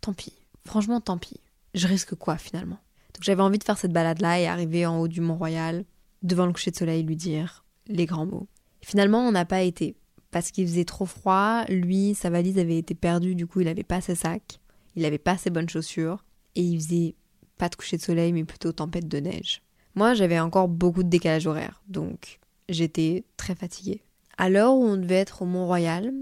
[0.00, 0.32] tant pis.
[0.64, 1.40] Franchement, tant pis
[1.76, 2.78] je risque quoi finalement?
[3.14, 5.84] Donc j'avais envie de faire cette balade-là et arriver en haut du Mont-Royal,
[6.22, 8.48] devant le coucher de soleil, lui dire les grands mots.
[8.82, 9.94] finalement, on n'a pas été.
[10.32, 13.84] Parce qu'il faisait trop froid, lui, sa valise avait été perdue, du coup, il n'avait
[13.84, 14.58] pas ses sacs,
[14.96, 16.24] il n'avait pas ses bonnes chaussures,
[16.56, 17.14] et il faisait
[17.58, 19.62] pas de coucher de soleil, mais plutôt tempête de neige.
[19.94, 24.02] Moi, j'avais encore beaucoup de décalage horaire, donc j'étais très fatiguée.
[24.36, 26.12] À l'heure où on devait être au Mont-Royal,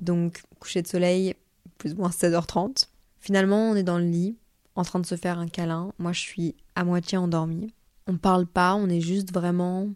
[0.00, 1.34] donc coucher de soleil
[1.78, 2.88] plus ou moins 16h30,
[3.24, 4.36] finalement on est dans le lit,
[4.76, 5.92] en train de se faire un câlin.
[5.98, 7.72] Moi, je suis à moitié endormie.
[8.06, 9.88] On parle pas, on est juste vraiment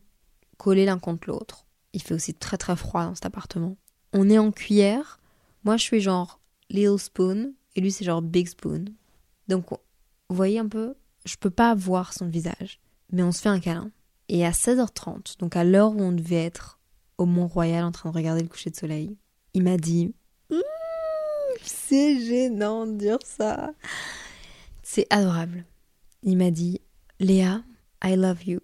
[0.56, 1.66] collés l'un contre l'autre.
[1.92, 3.76] Il fait aussi très très froid dans cet appartement.
[4.12, 5.20] On est en cuillère.
[5.64, 8.86] Moi, je suis genre little spoon et lui, c'est genre big spoon.
[9.48, 10.94] Donc, vous voyez un peu,
[11.26, 12.80] je peux pas voir son visage,
[13.12, 13.90] mais on se fait un câlin.
[14.30, 16.78] Et à 16h30, donc à l'heure où on devait être
[17.18, 19.16] au Mont-Royal en train de regarder le coucher de soleil,
[19.54, 20.14] il m'a dit
[21.68, 23.72] C'est gênant de dire ça.
[24.82, 25.64] C'est adorable.
[26.22, 26.80] Il m'a dit
[27.20, 27.62] Léa,
[28.02, 28.60] I love you.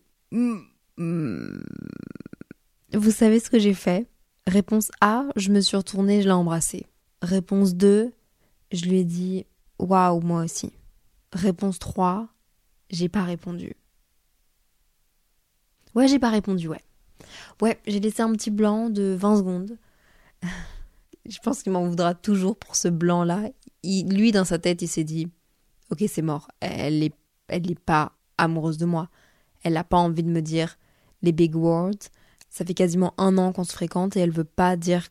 [2.93, 4.07] Vous savez ce que j'ai fait?
[4.47, 6.87] Réponse A, je me suis retournée, je l'ai embrassé.
[7.23, 8.13] Réponse 2,
[8.73, 9.45] je lui ai dit
[9.79, 10.73] Waouh, moi aussi.
[11.33, 12.29] Réponse 3,
[12.91, 13.75] j'ai pas répondu.
[15.95, 16.83] Ouais, j'ai pas répondu, ouais.
[17.61, 19.79] Ouais, j'ai laissé un petit blanc de 20 secondes.
[21.29, 23.51] je pense qu'il m'en voudra toujours pour ce blanc-là.
[23.83, 25.29] lui, dans sa tête, il s'est dit
[25.91, 26.49] ok, c'est mort.
[26.61, 29.09] Elle n'est pas amoureuse de moi.
[29.63, 30.77] Elle n'a pas envie de me dire
[31.23, 32.11] les big words.
[32.51, 35.09] Ça fait quasiment un an qu'on se fréquente et elle veut pas dire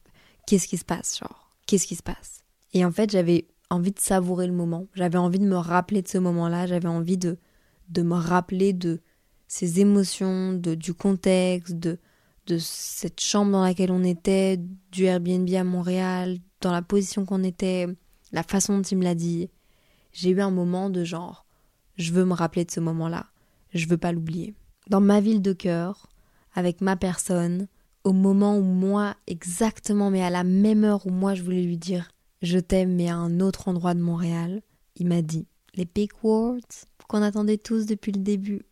[0.47, 2.43] qu'est-ce qui se passe, genre, qu'est-ce qui se passe.
[2.73, 4.87] Et en fait, j'avais envie de savourer le moment.
[4.93, 6.67] J'avais envie de me rappeler de ce moment-là.
[6.67, 7.37] J'avais envie de,
[7.89, 9.01] de me rappeler de
[9.47, 11.99] ces émotions, de, du contexte, de,
[12.47, 14.59] de cette chambre dans laquelle on était,
[14.91, 17.87] du Airbnb à Montréal, dans la position qu'on était,
[18.31, 19.49] la façon dont il me l'a dit
[20.11, 21.45] j'ai eu un moment de genre,
[21.97, 23.25] je veux me rappeler de ce moment-là,
[23.73, 24.53] je veux pas l'oublier.
[24.89, 26.07] Dans ma ville de cœur,
[26.53, 27.67] avec ma personne,
[28.03, 31.77] au moment où moi, exactement, mais à la même heure où moi je voulais lui
[31.77, 32.09] dire
[32.43, 34.61] je t'aime, mais à un autre endroit de Montréal,
[34.97, 36.59] il m'a dit les big words
[37.07, 38.63] qu'on attendait tous depuis le début.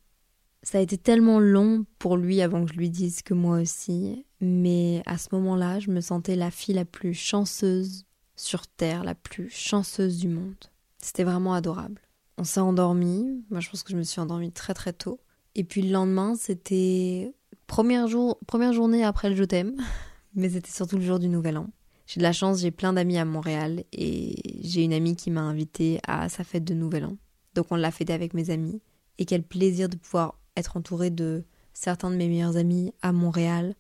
[0.64, 4.26] Ça a été tellement long pour lui avant que je lui dise que moi aussi,
[4.42, 8.06] mais à ce moment-là, je me sentais la fille la plus chanceuse
[8.36, 10.56] sur Terre, la plus chanceuse du monde.
[11.00, 12.02] C'était vraiment adorable.
[12.38, 13.44] On s'est endormi.
[13.50, 15.20] Moi, je pense que je me suis endormie très très tôt.
[15.56, 17.34] Et puis le lendemain, c'était
[17.68, 19.76] première, jour, première journée après le je t'aime,
[20.36, 21.68] mais c'était surtout le jour du Nouvel An.
[22.06, 25.42] J'ai de la chance, j'ai plein d'amis à Montréal et j'ai une amie qui m'a
[25.42, 27.18] invitée à sa fête de Nouvel An.
[27.56, 28.82] Donc on l'a fêté avec mes amis.
[29.18, 31.44] Et quel plaisir de pouvoir être entourée de
[31.74, 33.76] certains de mes meilleurs amis à Montréal,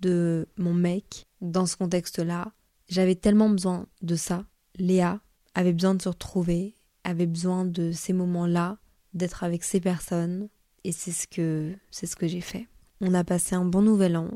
[0.00, 2.52] de mon mec dans ce contexte-là.
[2.88, 4.44] J'avais tellement besoin de ça.
[4.76, 5.20] Léa
[5.54, 6.74] avait besoin de se retrouver,
[7.04, 8.78] avait besoin de ces moments-là,
[9.14, 10.48] d'être avec ces personnes.
[10.84, 12.66] Et c'est ce que c'est ce que j'ai fait.
[13.00, 14.28] On a passé un bon nouvel an.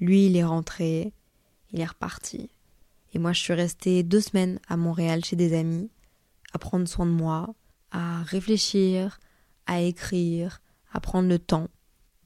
[0.00, 1.12] Lui, il est rentré,
[1.72, 2.50] il est reparti.
[3.14, 5.90] Et moi, je suis restée deux semaines à Montréal chez des amis,
[6.52, 7.54] à prendre soin de moi,
[7.90, 9.20] à réfléchir,
[9.66, 10.60] à écrire,
[10.92, 11.68] à prendre le temps,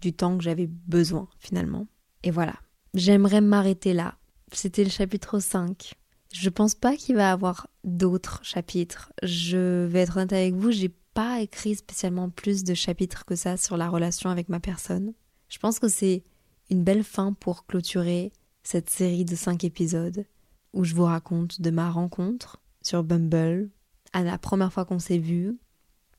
[0.00, 1.86] du temps que j'avais besoin finalement.
[2.22, 2.54] Et voilà,
[2.94, 4.16] j'aimerais m'arrêter là.
[4.52, 5.94] C'était le chapitre 5.
[6.32, 9.12] Je pense pas qu'il va y avoir d'autres chapitres.
[9.22, 13.56] Je vais être honnête avec vous, j'ai pas écrit spécialement plus de chapitres que ça
[13.56, 15.14] sur la relation avec ma personne.
[15.48, 16.24] Je pense que c'est
[16.70, 20.26] une belle fin pour clôturer cette série de 5 épisodes
[20.72, 23.70] où je vous raconte de ma rencontre sur Bumble,
[24.12, 25.58] à la première fois qu'on s'est vu,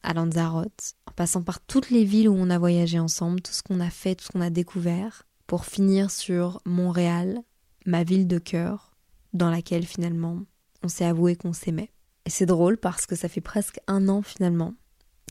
[0.03, 3.63] à Lanzarote, en passant par toutes les villes où on a voyagé ensemble, tout ce
[3.63, 7.41] qu'on a fait, tout ce qu'on a découvert, pour finir sur Montréal,
[7.85, 8.91] ma ville de cœur,
[9.33, 10.39] dans laquelle finalement
[10.83, 11.91] on s'est avoué qu'on s'aimait.
[12.25, 14.73] Et c'est drôle parce que ça fait presque un an finalement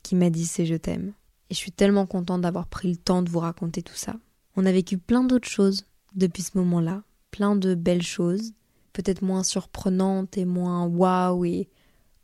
[0.02, 1.12] qu'il m'a dit c'est je t'aime.
[1.50, 4.16] Et je suis tellement contente d'avoir pris le temps de vous raconter tout ça.
[4.56, 8.52] On a vécu plein d'autres choses depuis ce moment-là, plein de belles choses,
[8.92, 11.68] peut-être moins surprenante et moins waouh et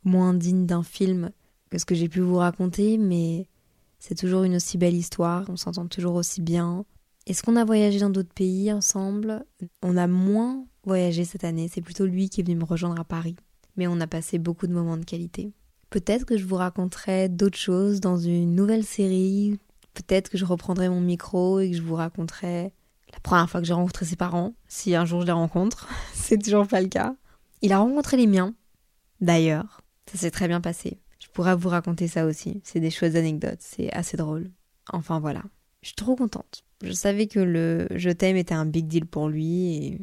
[0.03, 1.31] moins digne d'un film
[1.73, 3.47] que ce que j'ai pu vous raconter, mais
[3.97, 6.85] c'est toujours une aussi belle histoire, on s'entend toujours aussi bien.
[7.25, 9.43] Est-ce qu'on a voyagé dans d'autres pays ensemble?
[9.81, 13.03] On a moins voyagé cette année, c'est plutôt lui qui est venu me rejoindre à
[13.03, 13.35] Paris,
[13.75, 15.51] mais on a passé beaucoup de moments de qualité.
[15.89, 19.57] Peut-être que je vous raconterai d'autres choses dans une nouvelle série,
[19.95, 22.71] peut-être que je reprendrai mon micro et que je vous raconterai
[23.11, 26.37] la première fois que j'ai rencontré ses parents, si un jour je les rencontre, c'est
[26.37, 27.15] toujours pas le cas.
[27.63, 28.53] Il a rencontré les miens,
[29.21, 29.81] d'ailleurs.
[30.11, 30.99] Ça s'est très bien passé.
[31.33, 32.61] Je pourrais vous raconter ça aussi.
[32.63, 34.51] C'est des choses anecdotes, c'est assez drôle.
[34.91, 35.41] Enfin voilà.
[35.81, 36.63] Je suis trop contente.
[36.83, 40.01] Je savais que le je t'aime était un big deal pour lui et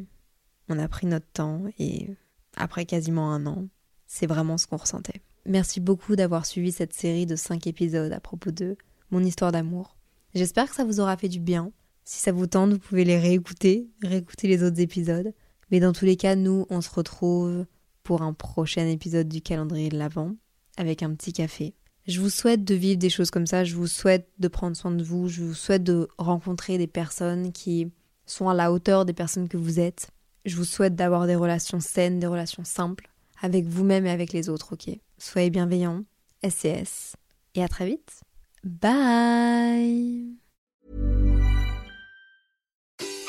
[0.67, 2.09] on a pris notre temps et
[2.57, 3.69] après quasiment un an,
[4.07, 5.21] c'est vraiment ce qu'on ressentait.
[5.45, 8.75] Merci beaucoup d'avoir suivi cette série de 5 épisodes à propos de
[9.09, 9.95] mon histoire d'amour.
[10.35, 11.71] J'espère que ça vous aura fait du bien.
[12.03, 15.33] Si ça vous tente, vous pouvez les réécouter, réécouter les autres épisodes.
[15.71, 17.65] Mais dans tous les cas, nous, on se retrouve
[18.03, 20.35] pour un prochain épisode du calendrier de l'Avent
[20.81, 21.73] avec un petit café.
[22.07, 24.91] Je vous souhaite de vivre des choses comme ça, je vous souhaite de prendre soin
[24.91, 27.91] de vous, je vous souhaite de rencontrer des personnes qui
[28.25, 30.09] sont à la hauteur des personnes que vous êtes.
[30.43, 33.09] Je vous souhaite d'avoir des relations saines, des relations simples,
[33.39, 34.97] avec vous-même et avec les autres, ok?
[35.19, 36.03] Soyez bienveillants,
[36.43, 37.15] SCS,
[37.53, 38.21] et à très vite.
[38.63, 40.37] Bye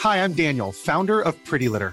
[0.03, 1.93] Hi, I'm Daniel, founder of Pretty Litter.